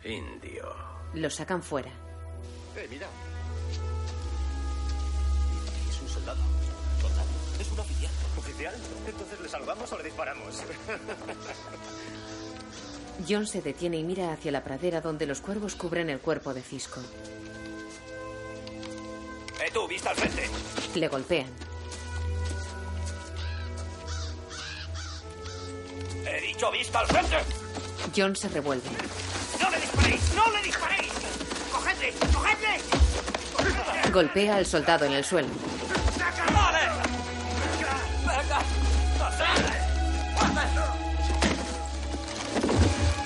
[0.08, 0.72] Indio.
[1.14, 1.90] Lo sacan fuera.
[2.76, 3.08] Eh, mira.
[5.90, 6.38] Es un soldado.
[7.00, 7.28] ¿Soldado?
[7.58, 8.12] Es un oficial.
[8.38, 8.74] ¿Oficial?
[9.08, 10.62] Entonces le salvamos o le disparamos.
[13.28, 16.62] John se detiene y mira hacia la pradera donde los cuervos cubren el cuerpo de
[16.62, 17.00] Cisco.
[19.60, 20.48] ¡Eh, tú, vista al frente!
[20.94, 21.65] Le golpean.
[26.56, 27.36] Dicho vista al frente!
[28.16, 28.88] John se revuelve.
[29.60, 30.34] ¡No le disparéis!
[30.34, 31.12] ¡No le disparéis!
[31.70, 32.12] ¡Cogedle!
[32.32, 34.10] ¡Cogedle!
[34.10, 35.48] Golpea al soldado en el suelo.
[36.54, 36.78] ¡Vale!
[38.26, 38.62] ¡Venga!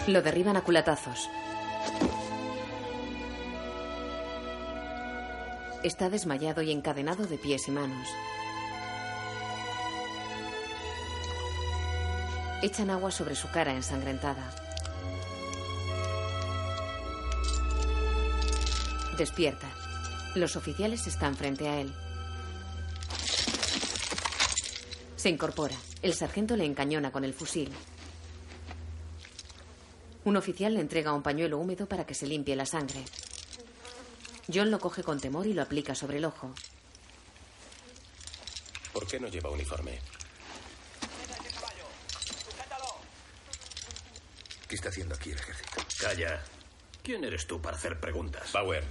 [0.09, 1.29] Lo derriban a culatazos.
[5.85, 8.09] Está desmayado y encadenado de pies y manos.
[12.63, 14.51] Echan agua sobre su cara ensangrentada.
[19.17, 19.67] Despierta.
[20.35, 21.93] Los oficiales están frente a él.
[25.17, 25.77] Se incorpora.
[26.03, 27.71] El sargento le encañona con el fusil.
[30.25, 33.03] Un oficial le entrega un pañuelo húmedo para que se limpie la sangre.
[34.53, 36.53] John lo coge con temor y lo aplica sobre el ojo.
[38.93, 39.99] ¿Por qué no lleva uniforme?
[44.71, 45.85] ¿Qué está haciendo aquí el ejército?
[46.01, 46.41] Calla.
[47.03, 48.53] ¿Quién eres tú para hacer preguntas?
[48.53, 48.85] Bauer.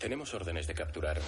[0.00, 1.20] Tenemos órdenes de capturar.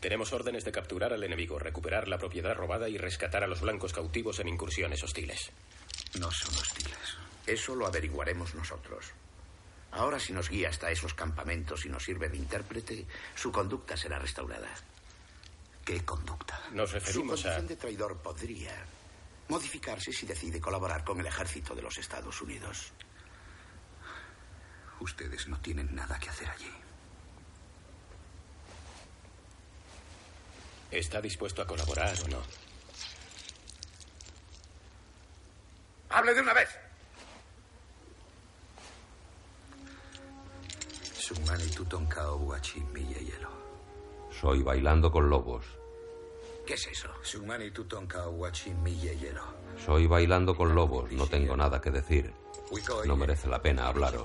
[0.00, 3.92] Tenemos órdenes de capturar al enemigo, recuperar la propiedad robada y rescatar a los blancos
[3.92, 5.50] cautivos en incursiones hostiles.
[6.18, 7.18] No son hostiles.
[7.46, 9.12] Eso lo averiguaremos nosotros.
[9.98, 14.16] Ahora, si nos guía hasta esos campamentos y nos sirve de intérprete, su conducta será
[14.20, 14.68] restaurada.
[15.84, 16.62] ¿Qué conducta?
[16.70, 17.42] Nos Su referimos a...
[17.42, 18.72] condición de traidor podría
[19.48, 22.92] modificarse si decide colaborar con el ejército de los Estados Unidos.
[25.00, 26.70] Ustedes no tienen nada que hacer allí.
[30.92, 32.42] ¿Está dispuesto a colaborar o no?
[36.10, 36.87] ¡Hable de una vez!
[44.40, 45.64] Soy bailando con lobos.
[46.66, 47.08] ¿Qué es eso?
[49.84, 51.10] Soy bailando con lobos.
[51.12, 52.32] No tengo nada que decir.
[53.06, 54.24] No merece la pena hablaros.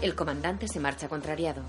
[0.00, 1.62] El comandante se marcha contrariado.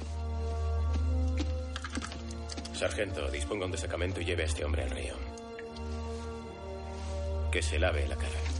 [2.74, 5.14] Sargento, disponga un destacamento y lleve a este hombre al río.
[7.52, 8.53] Que se lave la cara.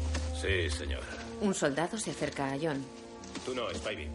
[0.44, 1.02] Sí, señor.
[1.40, 2.84] Un soldado se acerca a John.
[3.46, 4.10] Tú no, Spivey.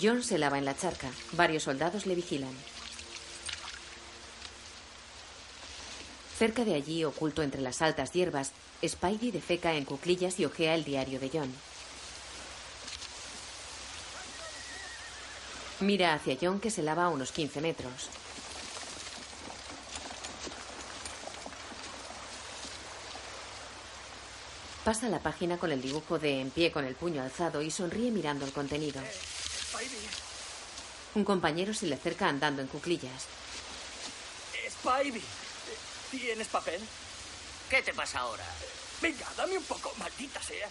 [0.00, 1.10] John se lava en la charca.
[1.32, 2.54] Varios soldados le vigilan.
[6.38, 10.84] Cerca de allí, oculto entre las altas hierbas, Spidey defeca en cuclillas y ojea el
[10.84, 11.54] diario de John.
[15.80, 18.08] Mira hacia John que se lava a unos 15 metros.
[24.84, 28.10] Pasa la página con el dibujo de en pie con el puño alzado y sonríe
[28.10, 29.00] mirando el contenido.
[31.14, 33.26] Un compañero se le acerca andando en cuclillas.
[34.68, 35.22] Spivey,
[36.10, 36.82] ¿tienes papel?
[37.70, 38.44] ¿Qué te pasa ahora?
[39.00, 40.68] Venga, dame un poco, maldita sea.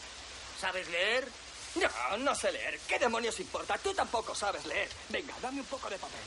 [0.60, 1.28] ¿Sabes leer?
[1.74, 2.80] No, no sé leer.
[2.88, 3.80] ¿Qué demonios importa?
[3.80, 4.90] Tú tampoco sabes leer.
[5.10, 6.22] Venga, dame un poco de papel.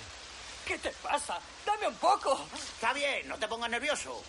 [0.67, 1.39] ¿Qué te pasa?
[1.65, 2.49] Dame un poco.
[2.53, 4.21] Está bien, no te pongas nervioso.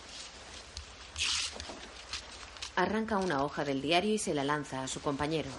[2.78, 5.50] Arranca una hoja del diario y se la lanza a su compañero.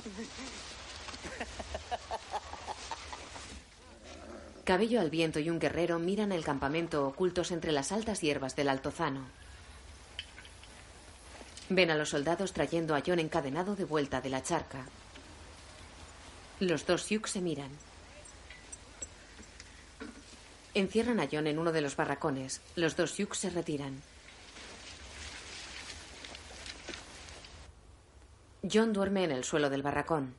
[4.64, 8.70] Cabello al viento y un guerrero miran el campamento ocultos entre las altas hierbas del
[8.70, 9.26] altozano.
[11.68, 14.86] Ven a los soldados trayendo a John encadenado de vuelta de la charca.
[16.62, 17.72] Los dos Sioux se miran.
[20.74, 22.62] Encierran a John en uno de los barracones.
[22.78, 24.02] Los dos Sioux se retiran.
[28.62, 30.36] John duerme en el suelo del barracón.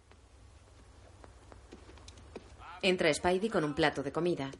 [2.83, 4.51] Entra Spidey con un plato de comida.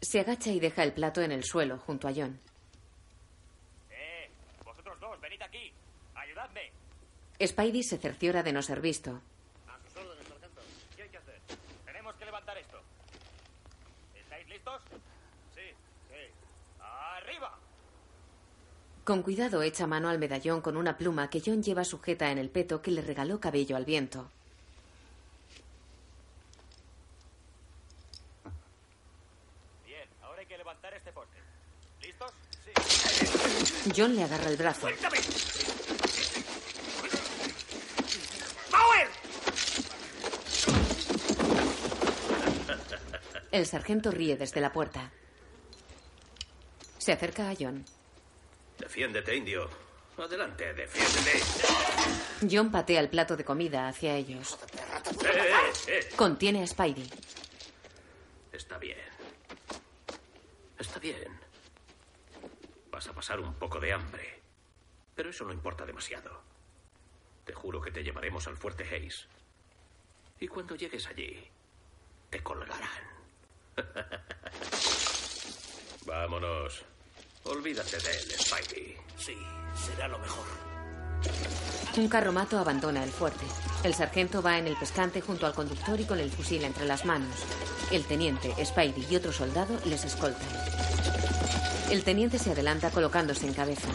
[0.00, 2.38] Se agacha y deja el plato en el suelo junto a John.
[3.90, 4.30] ¡Eh!
[4.64, 5.72] Vosotros dos, venid aquí.
[6.14, 6.72] Ayudadme.
[7.46, 9.20] Spidey se cerciora de no ser visto.
[9.68, 10.60] A sus órdenes, sargento.
[10.96, 11.40] ¿Qué hay que hacer?
[11.84, 12.80] Tenemos que levantar esto.
[14.14, 14.82] ¿Estáis listos?
[15.54, 15.74] Sí,
[16.08, 16.80] sí.
[16.80, 17.58] ¡Arriba!
[19.04, 22.48] Con cuidado echa mano al medallón con una pluma que John lleva sujeta en el
[22.48, 24.30] peto que le regaló cabello al viento.
[29.84, 31.12] Bien, ahora hay que levantar este.
[32.02, 32.32] ¿Listos?
[32.64, 33.92] Sí.
[33.96, 34.80] John le agarra el brazo.
[34.82, 35.18] ¡Suéltame!
[38.70, 39.08] ¡Power!
[43.50, 45.10] El sargento ríe desde la puerta.
[46.98, 47.84] Se acerca a John.
[48.80, 49.68] Defiéndete, indio.
[50.16, 51.40] Adelante, defiéndete.
[52.50, 54.58] John patea el plato de comida hacia ellos.
[55.22, 56.08] ¡Eh, eh, eh!
[56.16, 57.08] Contiene a Spidey.
[58.52, 58.98] Está bien.
[60.78, 61.40] Está bien.
[62.90, 64.40] Vas a pasar un poco de hambre.
[65.14, 66.42] Pero eso no importa demasiado.
[67.44, 69.26] Te juro que te llevaremos al fuerte Hayes.
[70.38, 71.46] Y cuando llegues allí,
[72.30, 72.80] te colgarán.
[76.06, 76.84] Vámonos.
[77.44, 78.96] Olvídate de él, Spidey.
[79.18, 79.34] Sí,
[79.86, 80.44] será lo mejor.
[81.96, 83.44] Un carromato abandona el fuerte.
[83.82, 87.04] El sargento va en el pescante junto al conductor y con el fusil entre las
[87.04, 87.34] manos.
[87.90, 90.48] El teniente, Spidey y otro soldado les escoltan.
[91.90, 93.88] El teniente se adelanta colocándose en cabeza.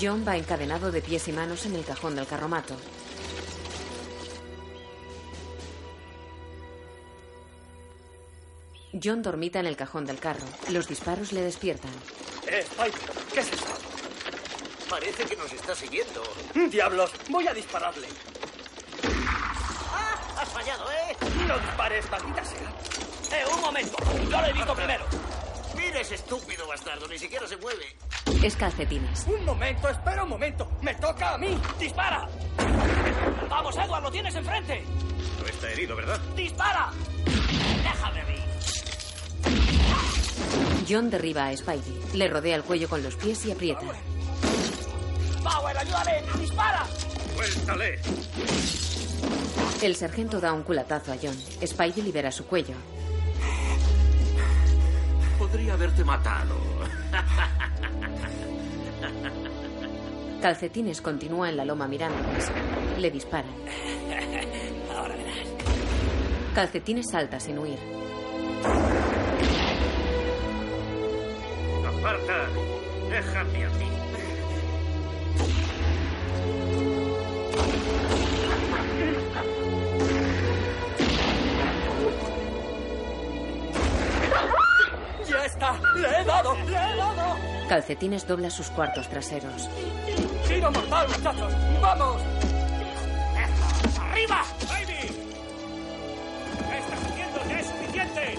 [0.00, 2.74] John va encadenado de pies y manos en el cajón del carromato.
[9.02, 10.46] John dormita en el cajón del carro.
[10.70, 11.90] Los disparos le despiertan.
[12.46, 12.98] ¡Eh, Spike!
[13.34, 13.72] ¿Qué es esto?
[14.88, 16.22] Parece que nos está siguiendo.
[16.70, 17.10] ¡Diablos!
[17.28, 18.08] Voy a dispararle.
[19.92, 20.40] ¡Ah!
[20.40, 21.16] Has fallado, ¿eh?
[21.46, 23.38] ¡No dispares, maldita sea!
[23.38, 23.96] ¡Eh, un momento!
[24.30, 25.04] ¡Yo le digo primero!
[25.76, 27.96] Mira ese estúpido bastardo, ni siquiera se mueve.
[28.42, 29.26] Es calcetines.
[29.26, 29.88] ¡Un momento!
[29.88, 30.66] ¡Espera un momento!
[30.80, 31.60] ¡Me toca a mí!
[31.78, 32.26] ¡Dispara!
[33.50, 34.02] ¡Vamos, Edward!
[34.02, 34.82] ¡Lo tienes enfrente!
[35.38, 36.18] No está herido, ¿verdad?
[36.34, 36.90] ¡Dispara!
[37.26, 38.36] Déjame a mí.
[40.88, 42.00] John derriba a Spidey.
[42.14, 43.82] Le rodea el cuello con los pies y aprieta.
[45.42, 46.22] ¡Power, ayúdame!
[46.38, 46.86] ¡Dispara!
[47.36, 48.00] ¡Suéltale!
[49.82, 51.36] El sargento da un culatazo a John.
[51.66, 52.74] Spidey libera su cuello.
[55.38, 56.56] Podría haberte matado.
[60.40, 62.50] Calcetines continúa en la loma mirándoles.
[62.98, 63.50] Le disparan.
[64.96, 65.36] Ahora verás.
[66.54, 67.78] Calcetines salta sin huir.
[71.86, 72.48] ¡Aparta!
[73.10, 73.86] ¡Déjame a mí!
[85.28, 85.80] ¡Ya está!
[85.96, 86.54] ¡Le he dado!
[86.54, 87.36] ¡Le he dado!
[87.68, 89.68] Calcetines dobla sus cuartos traseros.
[90.60, 91.52] ¡Tiro mortal, muchachos!
[91.80, 92.22] ¡Vamos!
[93.98, 94.44] ¡Arriba!
[94.68, 95.08] ¡Baby!
[96.68, 97.40] ¿Qué estás haciendo?
[97.48, 98.38] ¡Ya es suficiente!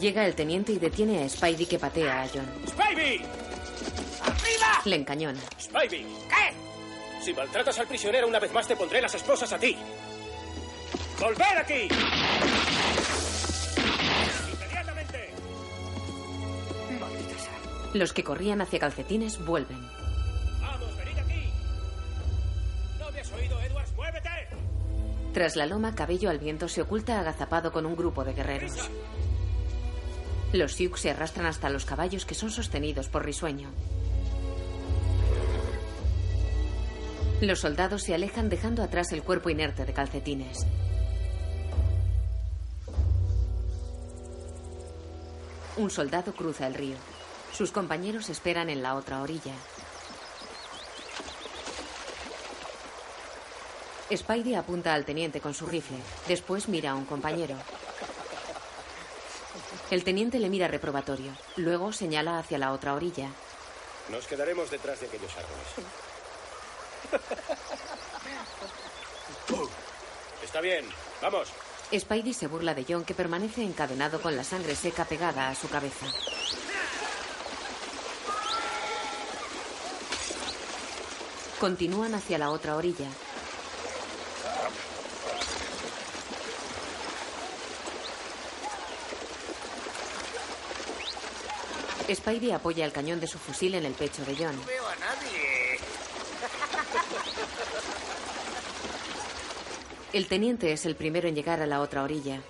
[0.00, 2.48] Llega el teniente y detiene a Spidey que patea a John.
[2.66, 3.22] ¡Spivey!
[4.24, 4.80] ¡Arriba!
[4.86, 5.38] Le encañona.
[5.60, 7.22] Spivey, ¿Qué?
[7.22, 9.76] si maltratas al prisionero una vez más te pondré las esposas a ti.
[11.20, 11.88] ¡Volver aquí!
[14.52, 15.30] ¡Inmediatamente!
[17.94, 20.05] Los que corrían hacia Calcetines vuelven.
[25.36, 28.88] Tras la loma, Cabello al viento se oculta agazapado con un grupo de guerreros.
[30.54, 33.68] Los Sioux se arrastran hasta los caballos que son sostenidos por Risueño.
[37.42, 40.66] Los soldados se alejan dejando atrás el cuerpo inerte de Calcetines.
[45.76, 46.96] Un soldado cruza el río.
[47.52, 49.52] Sus compañeros esperan en la otra orilla.
[54.14, 55.98] Spidey apunta al teniente con su rifle.
[56.28, 57.56] Después mira a un compañero.
[59.90, 61.32] El teniente le mira reprobatorio.
[61.56, 63.30] Luego señala hacia la otra orilla.
[64.10, 65.66] Nos quedaremos detrás de aquellos árboles.
[70.44, 70.84] Está bien,
[71.20, 71.48] vamos.
[71.96, 75.68] Spidey se burla de John que permanece encadenado con la sangre seca pegada a su
[75.68, 76.06] cabeza.
[81.58, 83.08] Continúan hacia la otra orilla.
[92.14, 94.56] Spidey apoya el cañón de su fusil en el pecho de John.
[94.56, 95.78] No veo a nadie.
[100.12, 102.40] El teniente es el primero en llegar a la otra orilla.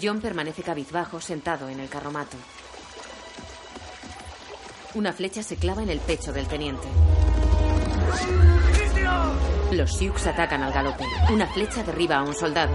[0.00, 2.36] John permanece cabizbajo sentado en el carromato.
[4.94, 6.86] Una flecha se clava en el pecho del teniente.
[9.72, 11.04] Los Sioux atacan al galope.
[11.30, 12.74] Una flecha derriba a un soldado.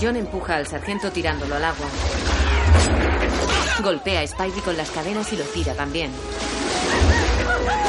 [0.00, 1.86] John empuja al sargento tirándolo al agua.
[3.82, 6.10] Golpea a Spidey con las cadenas y lo tira también.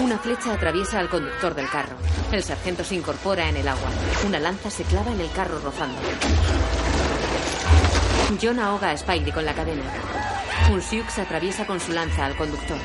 [0.02, 1.96] Una flecha atraviesa al conductor del carro.
[2.32, 3.90] El sargento se incorpora en el agua.
[4.26, 6.00] Una lanza se clava en el carro rozando.
[8.42, 9.84] John ahoga a Spidey con la cadena.
[10.72, 12.78] Un Sioux atraviesa con su lanza al conductor.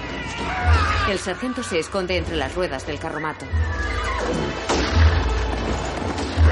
[1.11, 3.47] El sargento se esconde entre las ruedas del carromato.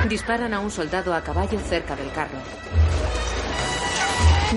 [0.09, 2.38] Disparan a un soldado a caballo cerca del carro.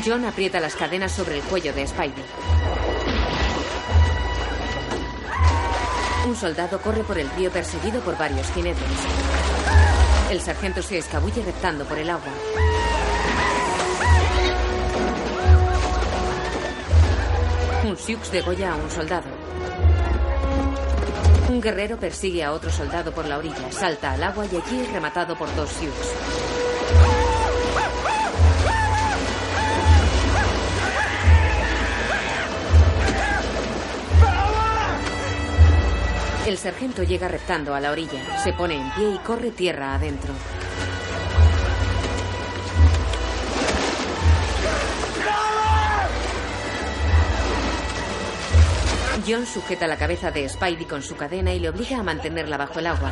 [0.06, 2.26] John aprieta las cadenas sobre el cuello de Spidey.
[6.28, 8.84] Un soldado corre por el río perseguido por varios jinetes.
[10.30, 12.34] El sargento se escabulle reptando por el agua.
[17.86, 19.37] Un Sioux degolla a un soldado.
[21.58, 24.94] Un guerrero persigue a otro soldado por la orilla, salta al agua y allí es
[24.94, 25.92] rematado por dos Sioux.
[36.46, 40.36] El sargento llega reptando a la orilla, se pone en pie y corre tierra adentro.
[49.28, 52.80] John sujeta la cabeza de Spidey con su cadena y le obliga a mantenerla bajo
[52.80, 53.12] el agua.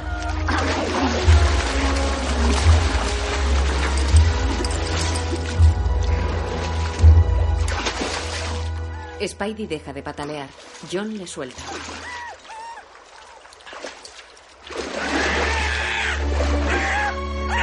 [9.27, 10.47] Spidey deja de patalear.
[10.89, 11.61] John le suelta.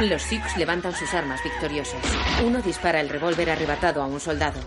[0.01, 2.01] Los Sioux levantan sus armas victoriosos.
[2.45, 4.59] Uno dispara el revólver arrebatado a un soldado.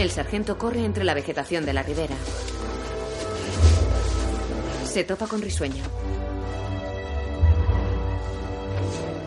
[0.00, 2.14] El sargento corre entre la vegetación de la ribera.
[4.90, 5.84] Se topa con risueño.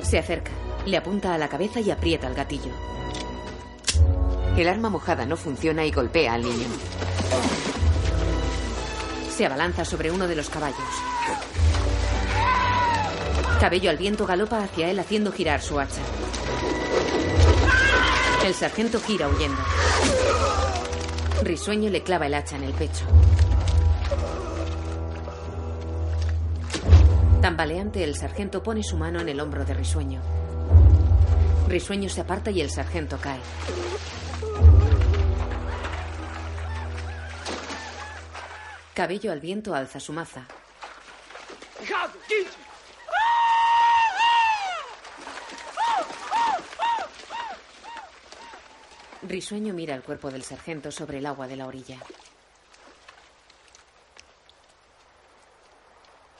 [0.01, 0.49] Se acerca,
[0.87, 2.71] le apunta a la cabeza y aprieta el gatillo.
[4.57, 6.65] El arma mojada no funciona y golpea al niño.
[9.29, 10.79] Se abalanza sobre uno de los caballos.
[13.59, 16.01] Cabello al viento galopa hacia él haciendo girar su hacha.
[18.43, 19.61] El sargento gira huyendo.
[21.43, 23.05] Risueño le clava el hacha en el pecho.
[27.41, 30.21] Tambaleante, el sargento pone su mano en el hombro de Risueño.
[31.67, 33.41] Risueño se aparta y el sargento cae.
[38.93, 40.47] Cabello al viento alza su maza.
[49.27, 51.97] Risueño mira el cuerpo del sargento sobre el agua de la orilla.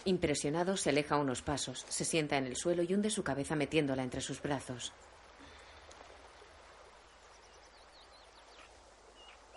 [0.06, 4.04] Impresionado, se aleja unos pasos, se sienta en el suelo y hunde su cabeza metiéndola
[4.04, 4.92] entre sus brazos.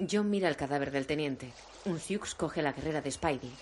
[0.09, 1.53] John mira el cadáver del teniente.
[1.85, 3.53] Un Sioux coge la guerrera de Spidey.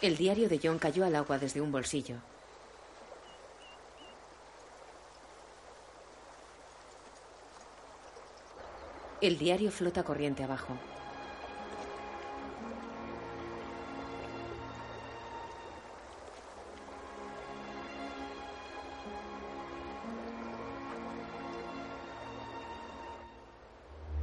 [0.00, 2.16] El diario de John cayó al agua desde un bolsillo.
[9.20, 10.76] El diario flota corriente abajo.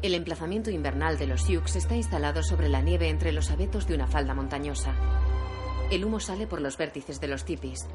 [0.02, 3.94] El emplazamiento invernal de los Sioux está instalado sobre la nieve entre los abetos de
[3.94, 4.96] una falda montañosa.
[5.92, 7.86] El humo sale por los vértices de los tipis.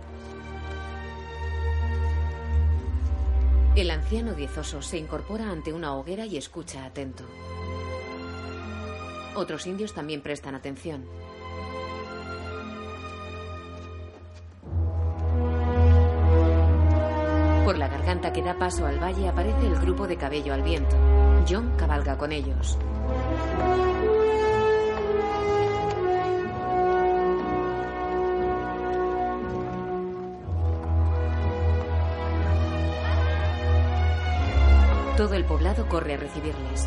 [3.76, 7.24] El anciano diezoso se incorpora ante una hoguera y escucha atento.
[9.34, 11.04] Otros indios también prestan atención.
[17.66, 20.96] Por la garganta que da paso al valle aparece el grupo de cabello al viento.
[21.46, 22.78] John cabalga con ellos.
[35.16, 36.86] Todo el poblado corre a recibirles.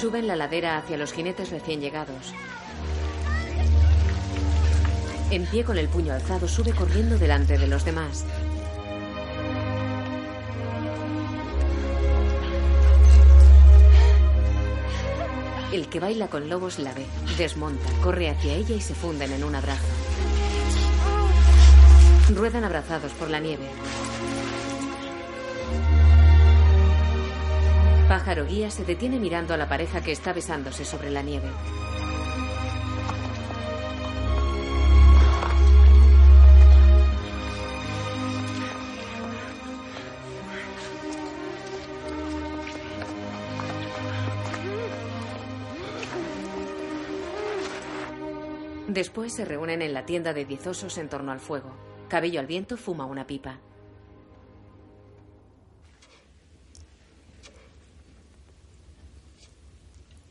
[0.00, 2.32] Suben la ladera hacia los jinetes recién llegados.
[5.32, 8.24] En pie con el puño alzado sube corriendo delante de los demás.
[15.72, 19.42] El que baila con lobos la ve, desmonta, corre hacia ella y se funden en
[19.42, 19.97] un abrazo.
[22.34, 23.66] Ruedan abrazados por la nieve.
[28.06, 31.48] Pájaro guía se detiene mirando a la pareja que está besándose sobre la nieve.
[48.86, 51.70] Después se reúnen en la tienda de diezosos en torno al fuego.
[52.08, 53.58] Cabello al viento fuma una pipa.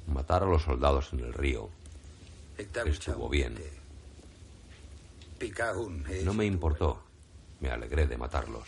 [0.08, 1.70] Matar a los soldados en el río
[2.58, 3.56] estuvo bien.
[6.24, 7.04] No me importó.
[7.60, 8.68] Me alegré de matarlos.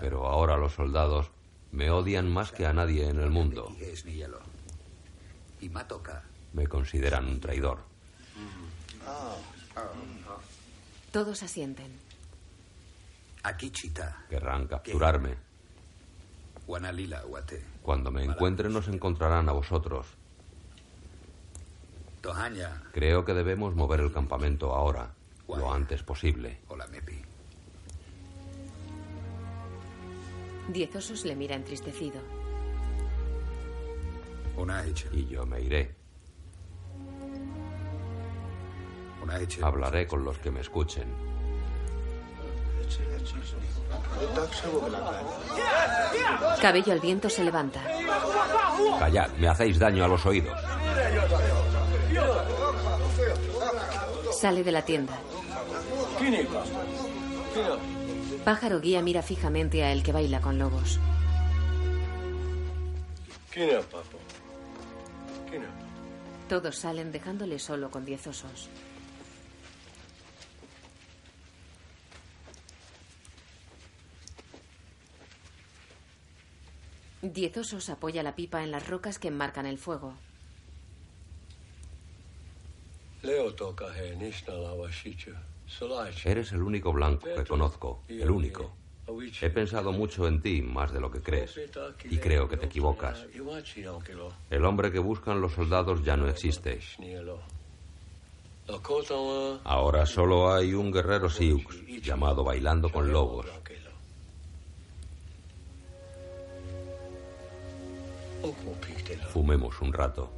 [0.00, 1.30] Pero ahora los soldados
[1.72, 3.74] me odian más que a nadie en el mundo.
[6.52, 7.84] Me consideran un traidor.
[11.12, 12.09] Todos asienten.
[13.42, 14.24] Aquí Chita.
[14.28, 15.36] Querrán capturarme.
[17.82, 20.06] Cuando me encuentren nos encontrarán a vosotros.
[22.92, 25.10] Creo que debemos mover el campamento ahora,
[25.48, 26.58] lo antes posible.
[30.68, 32.20] Diez osos le mira entristecido.
[35.12, 35.94] Y yo me iré.
[39.62, 41.08] Hablaré con los que me escuchen.
[46.60, 47.80] Cabello al viento se levanta.
[48.98, 50.56] Callad, me hacéis daño a los oídos.
[54.32, 55.18] Sale de la tienda.
[58.44, 60.98] Pájaro guía mira fijamente a el que baila con lobos.
[66.48, 68.68] Todos salen dejándole solo con diez osos.
[77.22, 80.14] Diez osos apoya la pipa en las rocas que enmarcan el fuego.
[86.24, 88.72] Eres el único blanco que conozco, el único.
[89.42, 91.60] He pensado mucho en ti, más de lo que crees,
[92.04, 93.26] y creo que te equivocas.
[94.48, 96.80] El hombre que buscan los soldados ya no existe.
[99.64, 101.62] Ahora solo hay un guerrero Sioux
[102.02, 103.46] llamado Bailando con Lobos.
[109.32, 110.32] Fumemos un rato.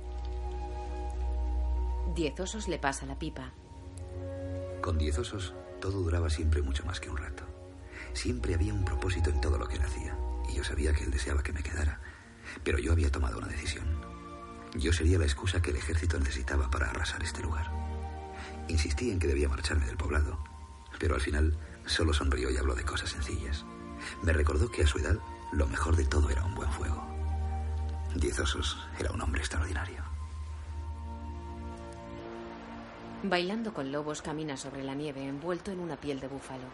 [2.14, 3.52] Diez osos le pasa la pipa.
[4.80, 7.44] Con diez osos todo duraba siempre mucho más que un rato.
[8.12, 10.16] Siempre había un propósito en todo lo que él hacía.
[10.48, 12.00] Y yo sabía que él deseaba que me quedara.
[12.64, 13.86] Pero yo había tomado una decisión.
[14.74, 17.70] Yo sería la excusa que el ejército necesitaba para arrasar este lugar.
[18.68, 20.42] Insistí en que debía marcharme del poblado,
[20.98, 23.64] pero al final solo sonrió y habló de cosas sencillas.
[24.22, 25.18] Me recordó que a su edad
[25.52, 27.11] lo mejor de todo era un buen fuego.
[28.14, 30.02] Diez osos era un hombre extraordinario.
[33.22, 36.66] Bailando con lobos camina sobre la nieve envuelto en una piel de búfalo.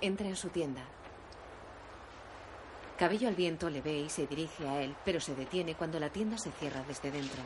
[0.00, 0.82] Entra en su tienda.
[2.98, 6.08] Cabello al viento le ve y se dirige a él, pero se detiene cuando la
[6.08, 7.42] tienda se cierra desde dentro.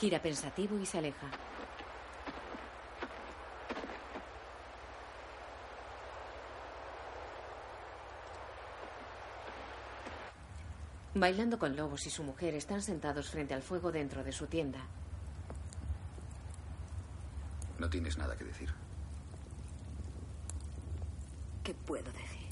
[0.00, 1.26] Gira pensativo y se aleja.
[11.16, 14.80] Bailando con lobos y su mujer están sentados frente al fuego dentro de su tienda.
[17.78, 18.72] No tienes nada que decir.
[21.62, 22.48] ¿Qué puedo decir?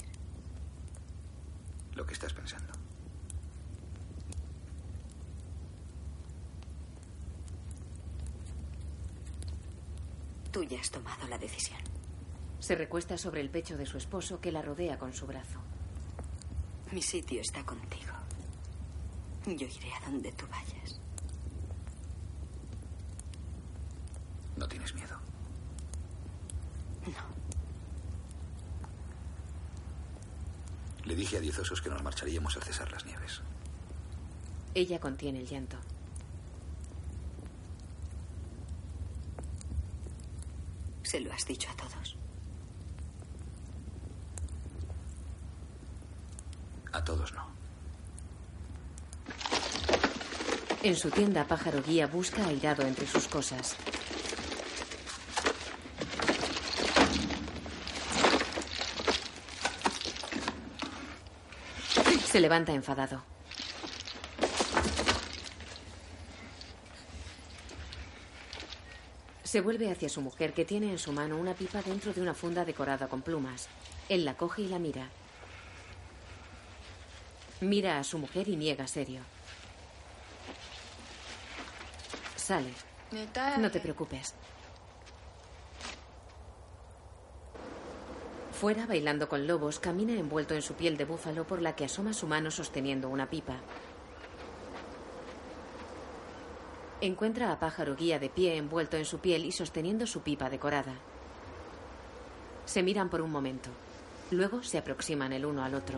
[1.93, 2.71] Lo que estás pensando.
[10.51, 11.79] Tú ya has tomado la decisión.
[12.59, 15.59] Se recuesta sobre el pecho de su esposo que la rodea con su brazo.
[16.91, 18.22] Mi sitio está contigo.
[19.45, 20.99] Yo iré a donde tú vayas.
[24.55, 25.17] ¿No tienes miedo?
[27.05, 27.33] No.
[31.03, 33.41] Le dije a diez osos que nos marcharíamos al cesar las nieves.
[34.73, 35.77] Ella contiene el llanto.
[41.03, 42.15] Se lo has dicho a todos.
[46.93, 47.52] A todos no.
[50.83, 53.77] En su tienda, Pájaro Guía busca airado entre sus cosas.
[62.25, 63.23] Se levanta enfadado.
[69.45, 72.33] Se vuelve hacia su mujer que tiene en su mano una pipa dentro de una
[72.33, 73.69] funda decorada con plumas.
[74.09, 75.07] Él la coge y la mira.
[77.61, 79.21] Mira a su mujer y niega serio.
[82.43, 82.73] Sale.
[83.57, 84.33] No te preocupes.
[88.51, 92.11] Fuera, bailando con lobos, camina envuelto en su piel de búfalo por la que asoma
[92.11, 93.55] su mano sosteniendo una pipa.
[96.99, 100.95] Encuentra a pájaro guía de pie envuelto en su piel y sosteniendo su pipa decorada.
[102.65, 103.69] Se miran por un momento.
[104.31, 105.97] Luego se aproximan el uno al otro.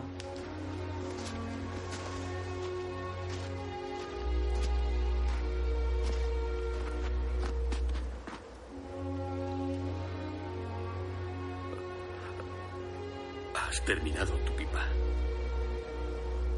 [13.76, 14.80] Has terminado tu pipa.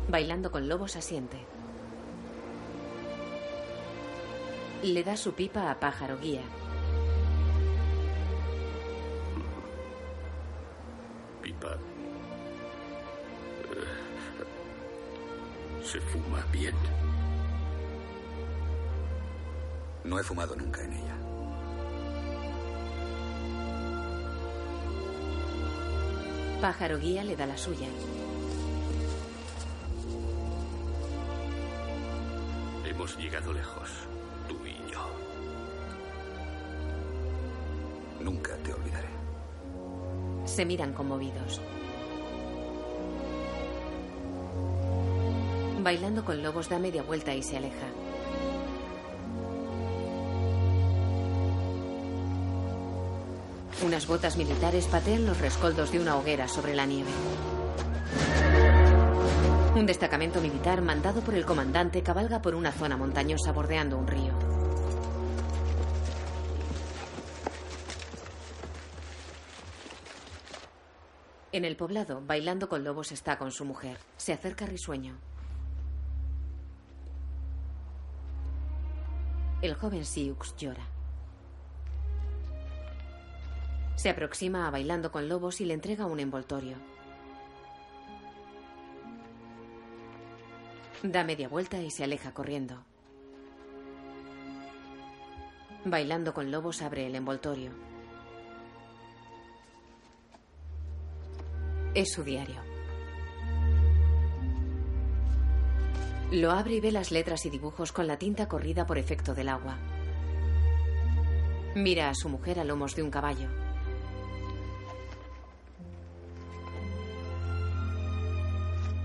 [0.09, 1.37] Bailando con lobos asiente.
[4.85, 6.43] Le da su pipa a pájaro guía.
[11.43, 11.73] Pipa.
[13.65, 13.85] eh,
[15.85, 16.77] Se fuma bien.
[20.05, 21.28] No he fumado nunca en ella.
[26.61, 27.87] Pájaro guía le da la suya.
[32.85, 33.89] Hemos llegado lejos,
[34.49, 34.99] tú y yo.
[38.21, 39.09] Nunca te olvidaré.
[40.47, 41.61] Se miran conmovidos.
[45.81, 47.87] Bailando con lobos da media vuelta y se aleja.
[53.99, 57.11] Unas botas militares patean los rescoldos de una hoguera sobre la nieve.
[59.75, 64.39] Un destacamento militar mandado por el comandante cabalga por una zona montañosa bordeando un río.
[71.51, 73.99] En el poblado, bailando con lobos está con su mujer.
[74.17, 75.19] Se acerca risueño.
[79.61, 80.98] El joven Siux llora.
[83.99, 86.77] Se aproxima a bailando con lobos y le entrega un envoltorio.
[91.03, 92.85] Da media vuelta y se aleja corriendo.
[95.85, 97.73] Bailando con lobos abre el envoltorio.
[101.93, 102.63] Es su diario.
[106.31, 109.49] Lo abre y ve las letras y dibujos con la tinta corrida por efecto del
[109.49, 109.77] agua.
[111.75, 113.68] Mira a su mujer a lomos de un caballo.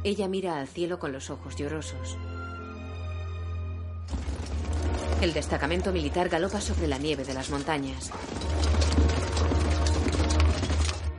[0.05, 2.17] Ella mira al cielo con los ojos llorosos.
[5.21, 8.11] El destacamento militar galopa sobre la nieve de las montañas.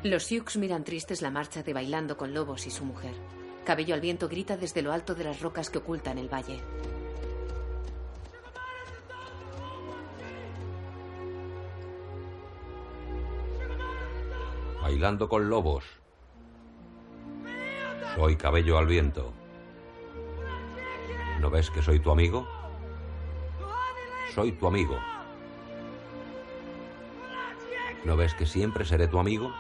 [0.03, 3.15] Los Sioux miran tristes la marcha de Bailando con Lobos y su mujer.
[3.65, 6.61] Cabello al viento grita desde lo alto de las rocas que ocultan el valle.
[14.83, 16.04] Bailando con lobos.
[18.15, 19.33] Soy cabello al viento.
[21.41, 22.47] ¿No ves que soy tu amigo?
[24.35, 24.97] Soy tu amigo.
[28.05, 29.51] ¿No ves que siempre seré tu amigo?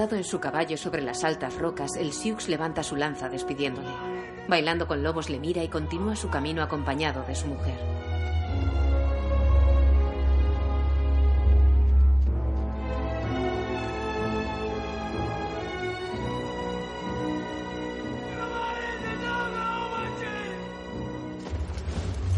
[0.00, 3.90] En su caballo sobre las altas rocas, el Sioux levanta su lanza despidiéndole.
[4.48, 7.78] Bailando con lobos le mira y continúa su camino acompañado de su mujer.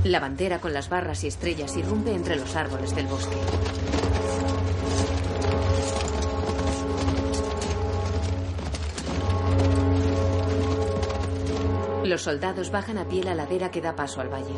[0.02, 3.36] La bandera con las barras y estrellas irrumpe entre los árboles del bosque.
[12.12, 14.52] Los soldados bajan a pie la ladera que da paso al valle.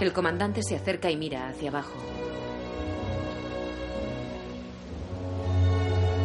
[0.00, 1.98] El comandante se acerca y mira hacia abajo.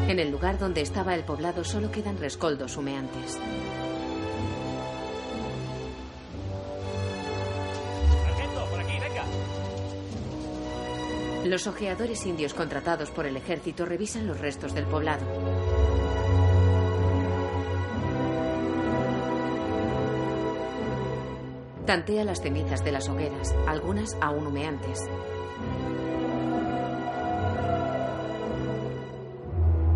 [0.08, 3.40] En el lugar donde estaba el poblado solo quedan rescoldos humeantes.
[11.48, 15.26] Los ojeadores indios contratados por el ejército revisan los restos del poblado.
[21.86, 25.08] Tantea las cenizas de las hogueras, algunas aún humeantes.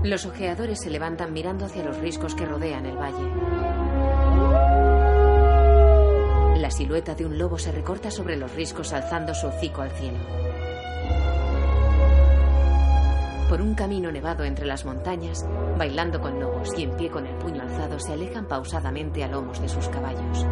[0.04, 3.30] Los ojeadores se levantan mirando hacia los riscos que rodean el valle.
[6.62, 10.41] La silueta de un lobo se recorta sobre los riscos alzando su hocico al cielo.
[13.52, 15.46] Por un camino nevado entre las montañas,
[15.78, 19.62] bailando con lobos y en pie con el puño alzado, se alejan pausadamente a lomos
[19.62, 20.46] de sus caballos.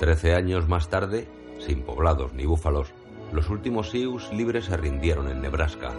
[0.00, 1.26] Trece años más tarde,
[1.60, 2.92] sin poblados ni búfalos,
[3.32, 5.94] los últimos Sioux libres se rindieron en Nebraska,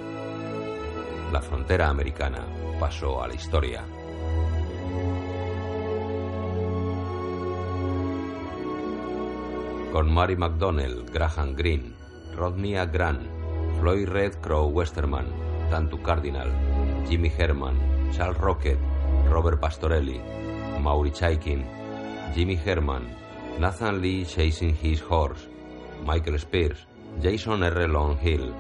[1.36, 2.46] la frontera americana
[2.80, 3.84] pasó a la historia.
[9.92, 11.92] Con Mary McDonnell, Graham Greene,
[12.38, 13.28] Rodney Grant,
[13.82, 15.26] Floyd Red Crow Westerman,
[15.70, 16.50] Tantu Cardinal,
[17.10, 17.76] Jimmy Herman,
[18.14, 18.80] Charles Rocket,
[19.30, 20.22] Robert Pastorelli,
[20.80, 21.66] Maury Chaikin,
[22.34, 23.14] Jimmy Herman,
[23.60, 25.50] Nathan Lee Chasing His Horse,
[26.06, 26.86] Michael Spears,
[27.22, 27.88] Jason R.
[27.90, 28.56] Long Hill,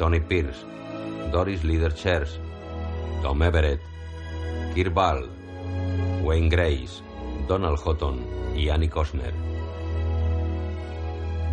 [0.00, 0.64] Tony Pierce,
[1.30, 2.38] Doris Leader Chers,
[3.22, 3.80] Tom Everett,
[4.74, 5.28] Kirk Ball,
[6.22, 7.02] Wayne Grace,
[7.48, 8.20] Donald Houghton
[8.54, 9.34] y Annie Cosner.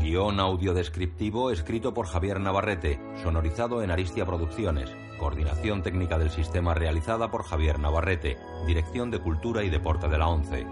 [0.02, 4.90] Guión audiodescriptivo escrito por Javier Navarrete, sonorizado en Aristia Producciones.
[5.18, 8.38] Coordinación técnica del sistema realizada por Javier Navarrete.
[8.68, 10.68] Dirección de Cultura y Deporte de la ONCE.